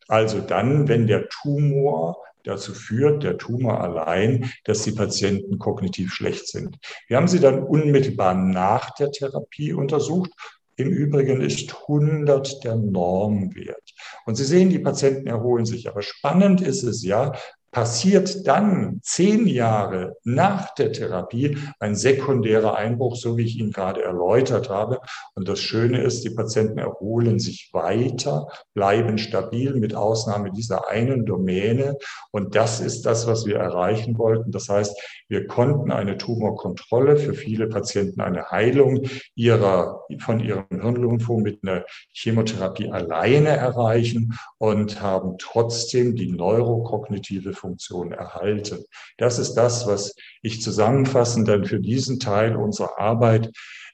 also 0.08 0.40
dann, 0.40 0.88
wenn 0.88 1.06
der 1.06 1.28
Tumor 1.28 2.16
dazu 2.46 2.74
führt, 2.74 3.22
der 3.22 3.38
Tumor 3.38 3.80
allein, 3.80 4.50
dass 4.64 4.82
die 4.82 4.92
Patienten 4.92 5.58
kognitiv 5.58 6.12
schlecht 6.12 6.48
sind. 6.48 6.78
Wir 7.08 7.16
haben 7.16 7.28
sie 7.28 7.40
dann 7.40 7.62
unmittelbar 7.62 8.34
nach 8.34 8.90
der 8.94 9.10
Therapie 9.10 9.72
untersucht. 9.72 10.30
Im 10.76 10.90
Übrigen 10.90 11.40
ist 11.40 11.74
100 11.88 12.62
der 12.64 12.76
Normwert. 12.76 13.94
Und 14.26 14.36
Sie 14.36 14.44
sehen, 14.44 14.68
die 14.68 14.78
Patienten 14.78 15.26
erholen 15.26 15.64
sich. 15.64 15.88
Aber 15.88 16.02
spannend 16.02 16.60
ist 16.60 16.82
es 16.82 17.02
ja, 17.02 17.32
passiert 17.76 18.46
dann 18.46 19.00
zehn 19.02 19.46
Jahre 19.46 20.16
nach 20.24 20.72
der 20.76 20.92
Therapie 20.92 21.58
ein 21.78 21.94
sekundärer 21.94 22.74
Einbruch, 22.74 23.16
so 23.16 23.36
wie 23.36 23.44
ich 23.44 23.58
ihn 23.58 23.70
gerade 23.70 24.02
erläutert 24.02 24.70
habe. 24.70 24.98
Und 25.34 25.46
das 25.46 25.60
Schöne 25.60 26.00
ist, 26.00 26.24
die 26.24 26.30
Patienten 26.30 26.78
erholen 26.78 27.38
sich 27.38 27.68
weiter, 27.74 28.48
bleiben 28.72 29.18
stabil 29.18 29.74
mit 29.74 29.94
Ausnahme 29.94 30.52
dieser 30.52 30.88
einen 30.88 31.26
Domäne. 31.26 31.98
Und 32.30 32.54
das 32.54 32.80
ist 32.80 33.04
das, 33.04 33.26
was 33.26 33.44
wir 33.44 33.56
erreichen 33.56 34.16
wollten. 34.16 34.52
Das 34.52 34.70
heißt, 34.70 34.98
wir 35.28 35.46
konnten 35.46 35.92
eine 35.92 36.16
Tumorkontrolle 36.16 37.18
für 37.18 37.34
viele 37.34 37.66
Patienten, 37.68 38.22
eine 38.22 38.50
Heilung 38.50 39.02
ihrer, 39.34 40.00
von 40.20 40.40
ihrem 40.40 40.64
Hirnlymphom 40.70 41.42
mit 41.42 41.58
einer 41.62 41.84
Chemotherapie 42.14 42.90
alleine 42.90 43.50
erreichen 43.50 44.32
und 44.56 45.02
haben 45.02 45.36
trotzdem 45.36 46.16
die 46.16 46.32
neurokognitive 46.32 47.52
Funktion 47.66 48.12
erhalten. 48.12 48.84
Das 49.18 49.38
ist 49.38 49.54
das, 49.54 49.86
was 49.86 50.14
ich 50.42 50.62
zusammenfassend 50.62 51.48
dann 51.48 51.64
für 51.64 51.80
diesen 51.80 52.20
Teil 52.20 52.56
unserer 52.56 52.98
Arbeit 52.98 53.50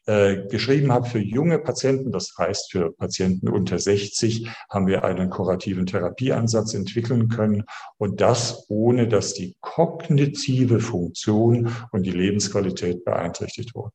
äh, 0.07 0.49
geschrieben 0.49 0.93
habe 0.93 1.09
für 1.09 1.21
junge 1.21 1.59
Patienten, 1.59 2.11
das 2.11 2.35
heißt 2.37 2.73
für 2.73 2.93
Patienten 2.93 3.49
unter 3.49 3.79
60, 3.79 4.49
haben 4.69 4.89
wir 4.89 5.05
einen 5.05 5.31
kurativen 5.31 5.87
Therapieansatz 5.87 6.75
entwickeln 6.75 7.29
können 7.29 7.65
und 7.99 8.21
das 8.21 8.67
ohne, 8.69 9.07
dass 9.07 9.35
die 9.35 9.55
kognitive 9.61 10.81
Funktion 10.81 11.73
und 11.93 12.03
die 12.03 12.11
Lebensqualität 12.11 13.05
beeinträchtigt 13.05 13.75
wurden. 13.75 13.95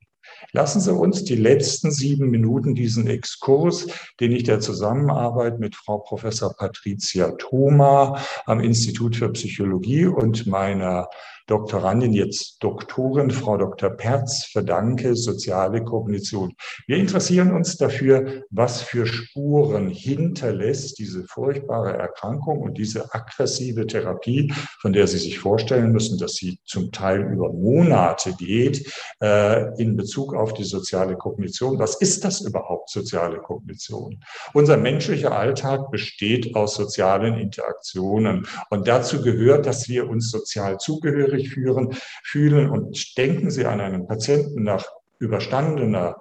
Lassen 0.51 0.79
Sie 0.79 0.93
uns 0.93 1.23
die 1.23 1.35
letzten 1.35 1.91
sieben 1.91 2.29
Minuten 2.29 2.73
diesen 2.73 3.07
Exkurs, 3.07 3.87
den 4.19 4.31
ich 4.31 4.43
der 4.43 4.59
Zusammenarbeit 4.59 5.59
mit 5.59 5.75
Frau 5.75 5.99
Professor 5.99 6.55
Patricia 6.55 7.31
Thoma 7.31 8.21
am 8.45 8.59
Institut 8.59 9.15
für 9.15 9.31
Psychologie 9.31 10.05
und 10.05 10.47
meiner 10.47 11.09
Doktorandin, 11.47 12.11
jetzt 12.11 12.61
Doktorin, 12.61 13.31
Frau 13.31 13.55
Dr. 13.55 13.89
Perz, 13.91 14.49
verdanke 14.51 15.15
soziale 15.15 15.81
Kognition. 15.81 16.53
Wir 16.87 16.97
interessieren 16.97 17.53
uns 17.53 17.77
dafür, 17.77 18.43
was 18.49 18.81
für 18.81 19.05
Spuren 19.07 19.87
hinterlässt 19.87 20.99
diese 20.99 21.23
furchtbare 21.23 21.93
Erkrankung 21.93 22.59
und 22.59 22.77
diese 22.77 23.13
aggressive 23.13 23.87
Therapie, 23.87 24.53
von 24.81 24.91
der 24.91 25.07
Sie 25.07 25.19
sich 25.19 25.39
vorstellen 25.39 25.93
müssen, 25.93 26.17
dass 26.17 26.33
sie 26.33 26.59
zum 26.65 26.91
Teil 26.91 27.21
über 27.21 27.53
Monate 27.53 28.33
geht, 28.33 28.91
äh, 29.21 29.81
in 29.81 29.95
Bezug 29.95 30.16
auf 30.17 30.53
die 30.53 30.63
soziale 30.63 31.15
Kognition. 31.15 31.79
Was 31.79 31.95
ist 31.95 32.23
das 32.25 32.41
überhaupt, 32.41 32.89
soziale 32.89 33.37
Kognition? 33.37 34.23
Unser 34.53 34.77
menschlicher 34.77 35.37
Alltag 35.37 35.91
besteht 35.91 36.55
aus 36.55 36.75
sozialen 36.75 37.37
Interaktionen 37.37 38.47
und 38.69 38.87
dazu 38.87 39.21
gehört, 39.21 39.65
dass 39.65 39.87
wir 39.87 40.09
uns 40.09 40.31
sozial 40.31 40.77
zugehörig 40.77 41.49
führen, 41.49 41.95
fühlen. 42.23 42.69
Und 42.69 43.17
denken 43.17 43.51
Sie 43.51 43.65
an 43.65 43.79
einen 43.79 44.07
Patienten 44.07 44.63
nach 44.63 44.85
überstandener 45.19 46.17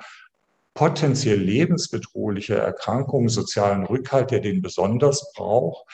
potenziell 0.75 1.39
lebensbedrohlicher 1.39 2.59
Erkrankung, 2.59 3.29
sozialen 3.29 3.85
Rückhalt, 3.85 4.31
der 4.31 4.41
den 4.41 4.63
besonders 4.63 5.33
braucht. 5.35 5.87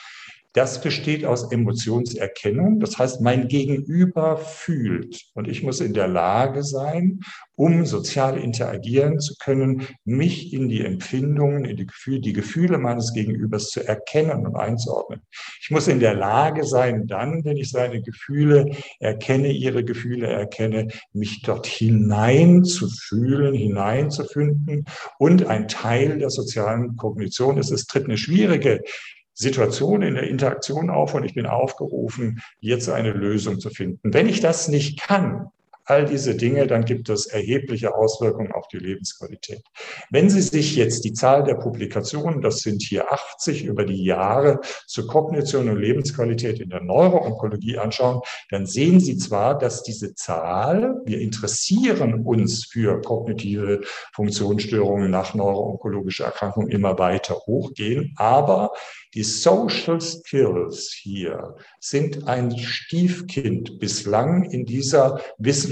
Das 0.53 0.81
besteht 0.81 1.25
aus 1.25 1.51
Emotionserkennung. 1.51 2.79
Das 2.79 2.99
heißt, 2.99 3.21
mein 3.21 3.47
Gegenüber 3.47 4.37
fühlt 4.37 5.19
und 5.33 5.47
ich 5.47 5.63
muss 5.63 5.79
in 5.79 5.93
der 5.93 6.07
Lage 6.07 6.63
sein, 6.63 7.21
um 7.55 7.85
sozial 7.85 8.37
interagieren 8.37 9.19
zu 9.19 9.35
können, 9.39 9.87
mich 10.05 10.53
in 10.53 10.69
die 10.69 10.81
Empfindungen, 10.81 11.65
in 11.65 11.77
die 11.77 11.87
Gefühle, 11.87 12.19
die 12.19 12.33
Gefühle 12.33 12.77
meines 12.77 13.13
Gegenübers 13.13 13.69
zu 13.69 13.87
erkennen 13.87 14.45
und 14.45 14.55
einzuordnen. 14.55 15.21
Ich 15.61 15.71
muss 15.71 15.87
in 15.87 15.99
der 15.99 16.13
Lage 16.13 16.65
sein, 16.65 17.07
dann, 17.07 17.43
wenn 17.45 17.57
ich 17.57 17.71
seine 17.71 18.01
Gefühle 18.01 18.75
erkenne, 18.99 19.51
ihre 19.51 19.83
Gefühle 19.83 20.27
erkenne, 20.27 20.87
mich 21.13 21.41
dort 21.41 21.65
hineinzufühlen, 21.65 23.55
hineinzufinden 23.55 24.85
und 25.17 25.47
ein 25.47 25.67
Teil 25.67 26.19
der 26.19 26.29
sozialen 26.29 26.95
Kognition 26.95 27.57
ist, 27.57 27.71
es 27.71 27.85
tritt 27.85 28.05
eine 28.05 28.17
schwierige 28.17 28.81
Situation 29.33 30.01
in 30.01 30.15
der 30.15 30.27
Interaktion 30.27 30.89
auf 30.89 31.13
und 31.13 31.23
ich 31.23 31.33
bin 31.33 31.45
aufgerufen, 31.45 32.41
jetzt 32.59 32.89
eine 32.89 33.11
Lösung 33.11 33.59
zu 33.59 33.69
finden. 33.69 34.13
Wenn 34.13 34.29
ich 34.29 34.39
das 34.39 34.67
nicht 34.67 35.01
kann, 35.01 35.47
all 35.85 36.05
diese 36.05 36.35
Dinge, 36.35 36.67
dann 36.67 36.85
gibt 36.85 37.09
es 37.09 37.25
erhebliche 37.25 37.95
Auswirkungen 37.95 38.51
auf 38.51 38.67
die 38.67 38.77
Lebensqualität. 38.77 39.61
Wenn 40.09 40.29
Sie 40.29 40.41
sich 40.41 40.75
jetzt 40.75 41.03
die 41.03 41.13
Zahl 41.13 41.43
der 41.43 41.55
Publikationen, 41.55 42.41
das 42.41 42.59
sind 42.59 42.81
hier 42.81 43.11
80 43.11 43.65
über 43.65 43.85
die 43.85 44.03
Jahre 44.03 44.61
zur 44.87 45.07
Kognition 45.07 45.69
und 45.69 45.77
Lebensqualität 45.77 46.59
in 46.59 46.69
der 46.69 46.81
Neuroonkologie 46.81 47.77
anschauen, 47.77 48.21
dann 48.49 48.65
sehen 48.65 48.99
Sie 48.99 49.17
zwar, 49.17 49.57
dass 49.57 49.83
diese 49.83 50.15
Zahl, 50.15 51.01
wir 51.05 51.19
interessieren 51.19 52.25
uns 52.25 52.65
für 52.65 53.01
kognitive 53.01 53.81
Funktionsstörungen 54.13 55.11
nach 55.11 55.33
neuroonkologischer 55.33 56.25
Erkrankung 56.25 56.69
immer 56.69 56.97
weiter 56.97 57.35
hochgehen, 57.45 58.13
aber 58.17 58.71
die 59.13 59.23
Social 59.23 60.01
Skills 60.01 60.91
hier 60.91 61.55
sind 61.79 62.27
ein 62.27 62.57
Stiefkind 62.57 63.79
bislang 63.79 64.43
in 64.45 64.65
dieser 64.65 65.21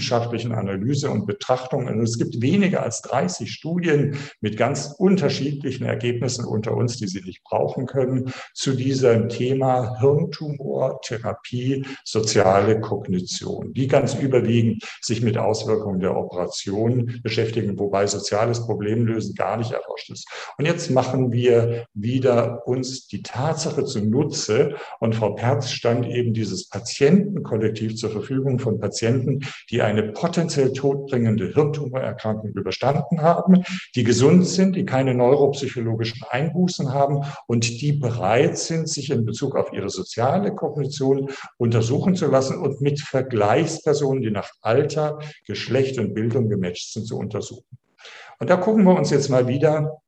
wissenschaftlichen 0.01 0.51
Analyse 0.51 1.11
und 1.11 1.27
Betrachtung. 1.27 1.87
Und 1.87 2.01
es 2.01 2.17
gibt 2.17 2.41
weniger 2.41 2.81
als 2.81 3.01
30 3.03 3.51
Studien 3.51 4.17
mit 4.41 4.57
ganz 4.57 4.95
unterschiedlichen 4.97 5.85
Ergebnissen 5.85 6.43
unter 6.43 6.75
uns, 6.75 6.97
die 6.97 7.07
Sie 7.07 7.21
nicht 7.21 7.43
brauchen 7.43 7.85
können, 7.85 8.33
zu 8.53 8.73
diesem 8.73 9.29
Thema 9.29 9.99
Hirntumor, 9.99 10.99
Therapie, 11.01 11.85
soziale 12.03 12.79
Kognition, 12.79 13.73
die 13.73 13.87
ganz 13.87 14.15
überwiegend 14.15 14.83
sich 15.01 15.21
mit 15.21 15.37
Auswirkungen 15.37 15.99
der 15.99 16.17
Operation 16.17 17.19
beschäftigen, 17.21 17.77
wobei 17.77 18.07
soziales 18.07 18.65
Problemlösen 18.65 19.35
gar 19.35 19.57
nicht 19.57 19.71
erforscht 19.71 20.09
ist. 20.09 20.27
Und 20.57 20.65
jetzt 20.65 20.89
machen 20.89 21.31
wir 21.31 21.85
wieder 21.93 22.65
uns 22.65 23.07
die 23.07 23.21
Tatsache 23.21 23.85
zunutze, 23.85 24.75
und 24.99 25.15
Frau 25.15 25.33
Perz 25.33 25.69
stand 25.69 26.07
eben 26.07 26.33
dieses 26.33 26.69
Patientenkollektiv 26.69 27.95
zur 27.95 28.09
Verfügung 28.09 28.57
von 28.57 28.79
Patienten, 28.79 29.41
die 29.69 29.81
eine 29.91 30.12
potenziell 30.12 30.73
todbringende 30.73 31.54
Hirntumorerkrankung 31.54 32.51
überstanden 32.51 33.21
haben, 33.21 33.63
die 33.95 34.04
gesund 34.04 34.47
sind, 34.47 34.75
die 34.75 34.86
keine 34.86 35.13
neuropsychologischen 35.13 36.23
Einbußen 36.30 36.93
haben 36.93 37.21
und 37.47 37.82
die 37.82 37.93
bereit 37.93 38.58
sind, 38.58 38.89
sich 38.89 39.10
in 39.12 39.25
Bezug 39.25 39.56
auf 39.56 39.73
ihre 39.73 39.89
soziale 39.89 40.56
Kognition 40.56 41.30
untersuchen 41.58 42.15
zu 42.15 42.27
lassen 42.27 42.58
und 42.58 42.82
mit 42.82 42.99
Vergleichspersonen, 42.99 44.21
die 44.21 44.32
nach 44.32 44.49
Alter, 44.62 45.19
Geschlecht 45.45 45.99
und 45.99 46.13
Bildung 46.13 46.49
gematcht 46.49 46.93
sind, 46.93 47.06
zu 47.06 47.17
untersuchen. 47.17 47.65
Und 48.39 48.49
da 48.49 48.58
gucken 48.58 48.84
wir 48.86 48.95
uns 48.95 49.12
jetzt 49.12 49.30
mal 49.30 49.47
wieder 49.47 50.01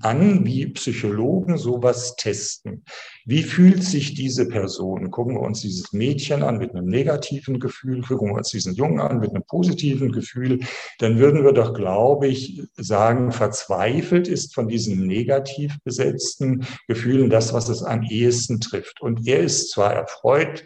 an, 0.00 0.44
wie 0.44 0.66
Psychologen 0.66 1.58
sowas 1.58 2.16
testen. 2.16 2.84
Wie 3.24 3.42
fühlt 3.42 3.82
sich 3.82 4.14
diese 4.14 4.46
Person? 4.48 5.10
Gucken 5.10 5.36
wir 5.36 5.40
uns 5.40 5.60
dieses 5.60 5.92
Mädchen 5.92 6.42
an 6.42 6.58
mit 6.58 6.74
einem 6.74 6.86
negativen 6.86 7.58
Gefühl, 7.58 8.02
gucken 8.02 8.28
wir 8.28 8.34
uns 8.34 8.50
diesen 8.50 8.74
Jungen 8.74 9.00
an 9.00 9.20
mit 9.20 9.30
einem 9.30 9.44
positiven 9.44 10.12
Gefühl, 10.12 10.60
dann 10.98 11.18
würden 11.18 11.44
wir 11.44 11.52
doch, 11.52 11.74
glaube 11.74 12.28
ich, 12.28 12.62
sagen, 12.76 13.32
verzweifelt 13.32 14.28
ist 14.28 14.54
von 14.54 14.68
diesen 14.68 15.06
negativ 15.06 15.76
besetzten 15.84 16.66
Gefühlen 16.88 17.30
das, 17.30 17.52
was 17.52 17.68
es 17.68 17.82
am 17.82 18.02
ehesten 18.02 18.60
trifft. 18.60 19.00
Und 19.00 19.26
er 19.26 19.40
ist 19.40 19.70
zwar 19.70 19.94
erfreut 19.94 20.64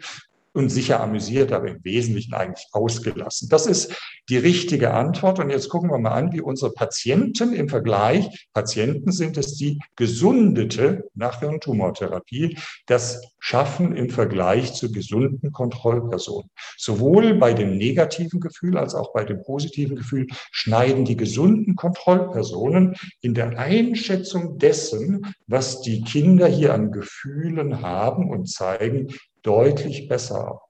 und 0.59 0.69
sicher 0.69 0.99
amüsiert, 0.99 1.51
aber 1.53 1.69
im 1.69 1.83
Wesentlichen 1.83 2.33
eigentlich 2.33 2.67
ausgelassen. 2.73 3.47
Das 3.49 3.65
ist 3.65 3.95
die 4.27 4.37
richtige 4.37 4.93
Antwort. 4.93 5.39
Und 5.39 5.49
jetzt 5.49 5.69
gucken 5.69 5.89
wir 5.89 5.97
mal 5.97 6.11
an, 6.11 6.33
wie 6.33 6.41
unsere 6.41 6.71
Patienten 6.71 7.53
im 7.53 7.69
Vergleich, 7.69 8.47
Patienten 8.53 9.11
sind 9.11 9.37
es, 9.37 9.55
die 9.55 9.79
gesundete 9.95 11.09
nach 11.15 11.41
ihren 11.41 11.61
Tumortherapie, 11.61 12.57
das 12.85 13.21
schaffen 13.39 13.95
im 13.95 14.09
Vergleich 14.09 14.73
zu 14.73 14.91
gesunden 14.91 15.51
Kontrollpersonen. 15.51 16.49
Sowohl 16.77 17.35
bei 17.35 17.53
dem 17.53 17.77
negativen 17.77 18.41
Gefühl 18.41 18.77
als 18.77 18.95
auch 18.95 19.13
bei 19.13 19.23
dem 19.23 19.41
positiven 19.41 19.95
Gefühl 19.95 20.27
schneiden 20.51 21.05
die 21.05 21.15
gesunden 21.15 21.75
Kontrollpersonen 21.75 22.95
in 23.21 23.33
der 23.33 23.57
Einschätzung 23.57 24.57
dessen, 24.57 25.33
was 25.47 25.81
die 25.81 26.01
Kinder 26.01 26.47
hier 26.47 26.73
an 26.73 26.91
Gefühlen 26.91 27.81
haben 27.81 28.29
und 28.29 28.49
zeigen, 28.49 29.07
deutlich 29.43 30.07
besser. 30.07 30.61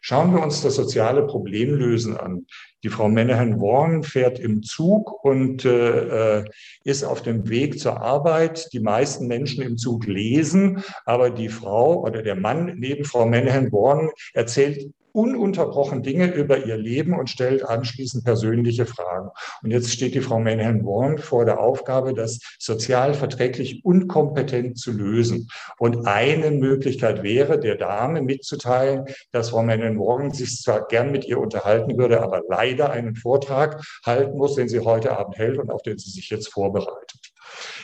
Schauen 0.00 0.34
wir 0.34 0.42
uns 0.42 0.60
das 0.60 0.74
soziale 0.74 1.26
Problemlösen 1.26 2.16
an. 2.16 2.46
Die 2.82 2.90
Frau 2.90 3.08
Menahan-Warren 3.08 4.02
fährt 4.02 4.38
im 4.38 4.62
Zug 4.62 5.24
und 5.24 5.64
äh, 5.64 6.40
äh, 6.40 6.44
ist 6.84 7.04
auf 7.04 7.22
dem 7.22 7.48
Weg 7.48 7.80
zur 7.80 8.02
Arbeit. 8.02 8.70
Die 8.74 8.80
meisten 8.80 9.26
Menschen 9.26 9.62
im 9.62 9.78
Zug 9.78 10.06
lesen, 10.06 10.84
aber 11.06 11.30
die 11.30 11.48
Frau 11.48 12.02
oder 12.02 12.22
der 12.22 12.36
Mann 12.36 12.74
neben 12.76 13.06
Frau 13.06 13.24
Menahan-Warren 13.24 14.10
erzählt 14.34 14.92
ununterbrochen 15.14 16.02
Dinge 16.02 16.34
über 16.34 16.66
ihr 16.66 16.76
Leben 16.76 17.16
und 17.16 17.30
stellt 17.30 17.64
anschließend 17.64 18.24
persönliche 18.24 18.84
Fragen. 18.84 19.30
Und 19.62 19.70
jetzt 19.70 19.90
steht 19.90 20.14
die 20.14 20.20
Frau 20.20 20.40
Manhan-Warren 20.40 21.18
vor 21.18 21.44
der 21.44 21.60
Aufgabe, 21.60 22.14
das 22.14 22.40
sozial 22.58 23.14
verträglich 23.14 23.84
und 23.84 24.08
kompetent 24.08 24.76
zu 24.76 24.90
lösen. 24.90 25.48
Und 25.78 26.08
eine 26.08 26.50
Möglichkeit 26.50 27.22
wäre, 27.22 27.60
der 27.60 27.76
Dame 27.76 28.22
mitzuteilen, 28.22 29.04
dass 29.30 29.50
Frau 29.50 29.62
Manhan-Warren 29.62 30.32
sich 30.32 30.60
zwar 30.60 30.86
gern 30.88 31.12
mit 31.12 31.24
ihr 31.26 31.38
unterhalten 31.38 31.96
würde, 31.96 32.20
aber 32.20 32.42
leider 32.48 32.90
einen 32.90 33.14
Vortrag 33.14 33.84
halten 34.04 34.36
muss, 34.36 34.56
den 34.56 34.68
sie 34.68 34.80
heute 34.80 35.16
Abend 35.16 35.38
hält 35.38 35.58
und 35.58 35.70
auf 35.70 35.82
den 35.82 35.96
sie 35.96 36.10
sich 36.10 36.28
jetzt 36.30 36.52
vorbereitet. 36.52 37.32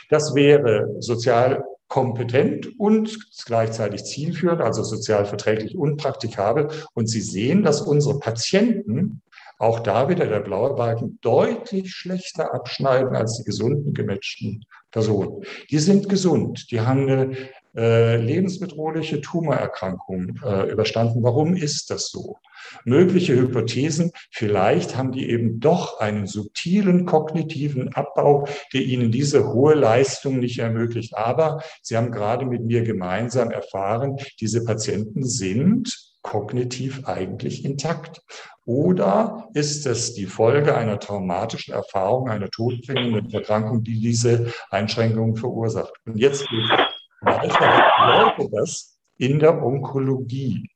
Das 0.09 0.35
wäre 0.35 0.97
sozial 0.99 1.63
kompetent 1.91 2.79
und 2.79 3.19
gleichzeitig 3.45 4.05
zielführend, 4.05 4.61
also 4.61 4.81
sozial 4.81 5.25
verträglich 5.25 5.75
und 5.75 5.97
praktikabel. 5.97 6.69
Und 6.93 7.07
Sie 7.07 7.19
sehen, 7.19 7.63
dass 7.63 7.81
unsere 7.81 8.17
Patienten, 8.17 9.21
auch 9.59 9.81
da 9.81 10.07
wieder 10.07 10.25
der 10.25 10.39
blaue 10.39 10.73
Balken, 10.73 11.19
deutlich 11.21 11.91
schlechter 11.91 12.53
abschneiden 12.53 13.13
als 13.13 13.37
die 13.37 13.43
gesunden, 13.43 13.93
gematchten 13.93 14.63
Personen. 14.89 15.43
Die 15.69 15.79
sind 15.79 16.07
gesund, 16.07 16.71
die 16.71 16.79
haben 16.79 17.09
eine 17.09 17.35
äh, 17.75 18.17
lebensbedrohliche 18.17 19.21
Tumorerkrankung 19.21 20.39
äh, 20.43 20.71
überstanden. 20.71 21.23
Warum 21.23 21.55
ist 21.55 21.89
das 21.89 22.09
so? 22.09 22.37
Mögliche 22.85 23.35
Hypothesen, 23.35 24.11
vielleicht 24.29 24.95
haben 24.95 25.11
die 25.11 25.29
eben 25.29 25.59
doch 25.59 25.99
einen 25.99 26.27
subtilen 26.27 27.05
kognitiven 27.05 27.93
Abbau, 27.93 28.47
der 28.73 28.81
ihnen 28.81 29.11
diese 29.11 29.51
hohe 29.51 29.73
Leistung 29.73 30.39
nicht 30.39 30.59
ermöglicht. 30.59 31.15
Aber 31.15 31.63
Sie 31.81 31.97
haben 31.97 32.11
gerade 32.11 32.45
mit 32.45 32.63
mir 32.63 32.83
gemeinsam 32.83 33.51
erfahren, 33.51 34.17
diese 34.39 34.63
Patienten 34.63 35.25
sind 35.25 36.11
kognitiv 36.21 37.07
eigentlich 37.07 37.65
intakt. 37.65 38.21
Oder 38.65 39.49
ist 39.53 39.87
es 39.87 40.13
die 40.13 40.27
Folge 40.27 40.75
einer 40.75 40.99
traumatischen 40.99 41.73
Erfahrung, 41.73 42.29
einer 42.29 42.49
todbringenden 42.49 43.31
Erkrankung, 43.33 43.83
die 43.83 43.99
diese 43.99 44.53
Einschränkungen 44.69 45.35
verursacht? 45.35 45.93
Und 46.05 46.17
jetzt 46.17 46.47
geht 46.47 46.69
weiter 47.21 48.35
bedeutet 48.37 48.53
das 48.53 48.97
in 49.17 49.39
der 49.39 49.63
Onkologie. 49.63 50.67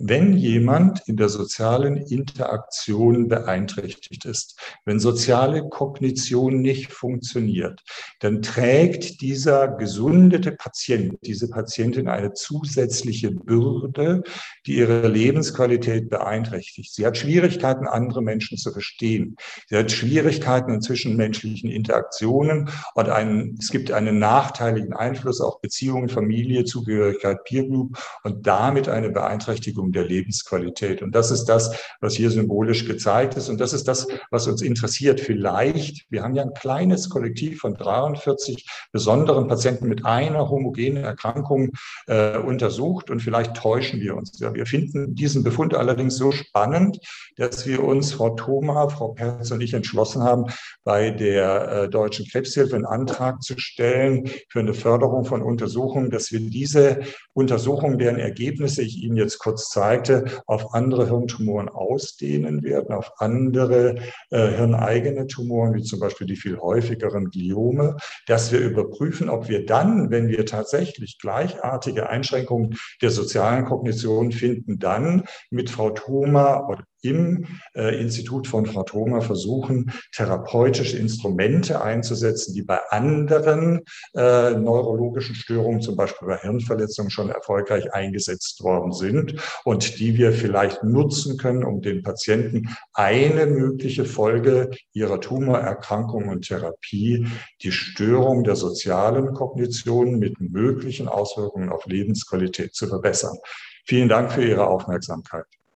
Wenn 0.00 0.36
jemand 0.36 1.02
in 1.08 1.16
der 1.16 1.28
sozialen 1.28 1.96
Interaktion 1.96 3.26
beeinträchtigt 3.26 4.26
ist, 4.26 4.56
wenn 4.84 5.00
soziale 5.00 5.68
Kognition 5.68 6.60
nicht 6.60 6.92
funktioniert, 6.92 7.82
dann 8.20 8.40
trägt 8.40 9.20
dieser 9.20 9.66
gesundete 9.66 10.52
Patient, 10.52 11.18
diese 11.24 11.50
Patientin 11.50 12.06
eine 12.06 12.32
zusätzliche 12.32 13.32
Bürde, 13.32 14.22
die 14.66 14.76
ihre 14.76 15.08
Lebensqualität 15.08 16.08
beeinträchtigt. 16.08 16.94
Sie 16.94 17.04
hat 17.04 17.18
Schwierigkeiten, 17.18 17.88
andere 17.88 18.22
Menschen 18.22 18.56
zu 18.56 18.70
verstehen. 18.70 19.34
Sie 19.66 19.76
hat 19.76 19.90
Schwierigkeiten 19.90 20.74
in 20.74 20.80
zwischenmenschlichen 20.80 21.70
Interaktionen 21.70 22.70
und 22.94 23.08
einen, 23.08 23.56
es 23.58 23.70
gibt 23.70 23.90
einen 23.90 24.20
nachteiligen 24.20 24.92
Einfluss 24.92 25.40
auf 25.40 25.60
Beziehungen, 25.60 26.08
Familie, 26.08 26.64
Zugehörigkeit, 26.64 27.42
Peer 27.42 27.64
Group 27.64 27.98
und 28.22 28.46
damit 28.46 28.88
eine 28.88 29.10
Beeinträchtigung 29.10 29.87
Steigerung 29.88 29.92
der 29.92 30.04
Lebensqualität. 30.04 31.02
Und 31.02 31.14
das 31.14 31.30
ist 31.30 31.44
das, 31.46 31.70
was 32.00 32.14
hier 32.14 32.30
symbolisch 32.30 32.86
gezeigt 32.86 33.36
ist. 33.36 33.48
Und 33.48 33.60
das 33.60 33.72
ist 33.72 33.88
das, 33.88 34.06
was 34.30 34.46
uns 34.46 34.62
interessiert. 34.62 35.20
Vielleicht, 35.20 36.06
wir 36.10 36.22
haben 36.22 36.34
ja 36.34 36.42
ein 36.42 36.54
kleines 36.54 37.08
Kollektiv 37.08 37.60
von 37.60 37.74
43 37.74 38.66
besonderen 38.92 39.48
Patienten 39.48 39.88
mit 39.88 40.04
einer 40.04 40.48
homogenen 40.48 41.04
Erkrankung 41.04 41.70
äh, 42.06 42.38
untersucht 42.38 43.10
und 43.10 43.20
vielleicht 43.20 43.54
täuschen 43.54 44.00
wir 44.00 44.16
uns. 44.16 44.38
Ja, 44.40 44.54
wir 44.54 44.66
finden 44.66 45.14
diesen 45.14 45.42
Befund 45.42 45.74
allerdings 45.74 46.16
so 46.16 46.32
spannend, 46.32 46.98
dass 47.36 47.66
wir 47.66 47.82
uns, 47.82 48.12
Frau 48.12 48.30
Thoma, 48.30 48.88
Frau 48.88 49.08
Perz 49.08 49.50
und 49.50 49.60
ich 49.60 49.74
entschlossen 49.74 50.22
haben, 50.22 50.46
bei 50.84 51.10
der 51.10 51.68
äh, 51.68 51.88
Deutschen 51.88 52.26
Krebshilfe 52.26 52.76
einen 52.76 52.84
Antrag 52.84 53.42
zu 53.42 53.58
stellen 53.58 54.28
für 54.48 54.60
eine 54.60 54.74
Förderung 54.74 55.24
von 55.24 55.42
Untersuchungen, 55.42 56.10
dass 56.10 56.32
wir 56.32 56.40
diese 56.40 57.00
Untersuchungen, 57.32 57.98
deren 57.98 58.18
Ergebnisse 58.18 58.82
ich 58.82 58.98
Ihnen 59.02 59.16
jetzt 59.16 59.38
kurz 59.38 59.70
zeigte, 59.78 60.24
auf 60.46 60.74
andere 60.74 61.06
Hirntumoren 61.06 61.68
ausdehnen 61.68 62.62
werden, 62.62 62.94
auf 62.94 63.12
andere 63.18 63.96
äh, 64.30 64.48
hirneigene 64.48 65.26
Tumoren, 65.26 65.74
wie 65.74 65.82
zum 65.82 66.00
Beispiel 66.00 66.26
die 66.26 66.36
viel 66.36 66.58
häufigeren 66.58 67.30
Gliome, 67.30 67.96
dass 68.26 68.50
wir 68.50 68.60
überprüfen, 68.60 69.28
ob 69.28 69.48
wir 69.48 69.64
dann, 69.66 70.10
wenn 70.10 70.28
wir 70.28 70.46
tatsächlich 70.46 71.18
gleichartige 71.18 72.08
Einschränkungen 72.08 72.76
der 73.02 73.10
sozialen 73.10 73.64
Kognition 73.64 74.32
finden, 74.32 74.78
dann 74.78 75.24
mit 75.50 75.70
Frau 75.70 75.90
Thoma 75.90 76.66
oder 76.68 76.82
im 77.02 77.46
äh, 77.74 78.00
Institut 78.00 78.46
von 78.46 78.66
Frau 78.66 78.82
Thoma 78.82 79.20
versuchen, 79.20 79.92
therapeutische 80.14 80.98
Instrumente 80.98 81.82
einzusetzen, 81.82 82.54
die 82.54 82.62
bei 82.62 82.80
anderen 82.90 83.82
äh, 84.14 84.50
neurologischen 84.52 85.34
Störungen, 85.34 85.80
zum 85.80 85.96
Beispiel 85.96 86.28
bei 86.28 86.38
Hirnverletzungen, 86.38 87.10
schon 87.10 87.30
erfolgreich 87.30 87.92
eingesetzt 87.92 88.62
worden 88.62 88.92
sind 88.92 89.34
und 89.64 89.98
die 89.98 90.16
wir 90.16 90.32
vielleicht 90.32 90.82
nutzen 90.84 91.38
können, 91.38 91.64
um 91.64 91.80
den 91.80 92.02
Patienten 92.02 92.68
eine 92.92 93.46
mögliche 93.46 94.04
Folge 94.04 94.70
ihrer 94.92 95.20
Tumorerkrankung 95.20 96.28
und 96.28 96.46
Therapie, 96.46 97.26
die 97.62 97.72
Störung 97.72 98.44
der 98.44 98.56
sozialen 98.56 99.34
Kognition 99.34 100.18
mit 100.18 100.40
möglichen 100.40 101.08
Auswirkungen 101.08 101.70
auf 101.70 101.86
Lebensqualität 101.86 102.74
zu 102.74 102.86
verbessern. 102.86 103.36
Vielen 103.84 104.08
Dank 104.08 104.32
für 104.32 104.44
Ihre 104.44 104.66
Aufmerksamkeit. 104.66 105.57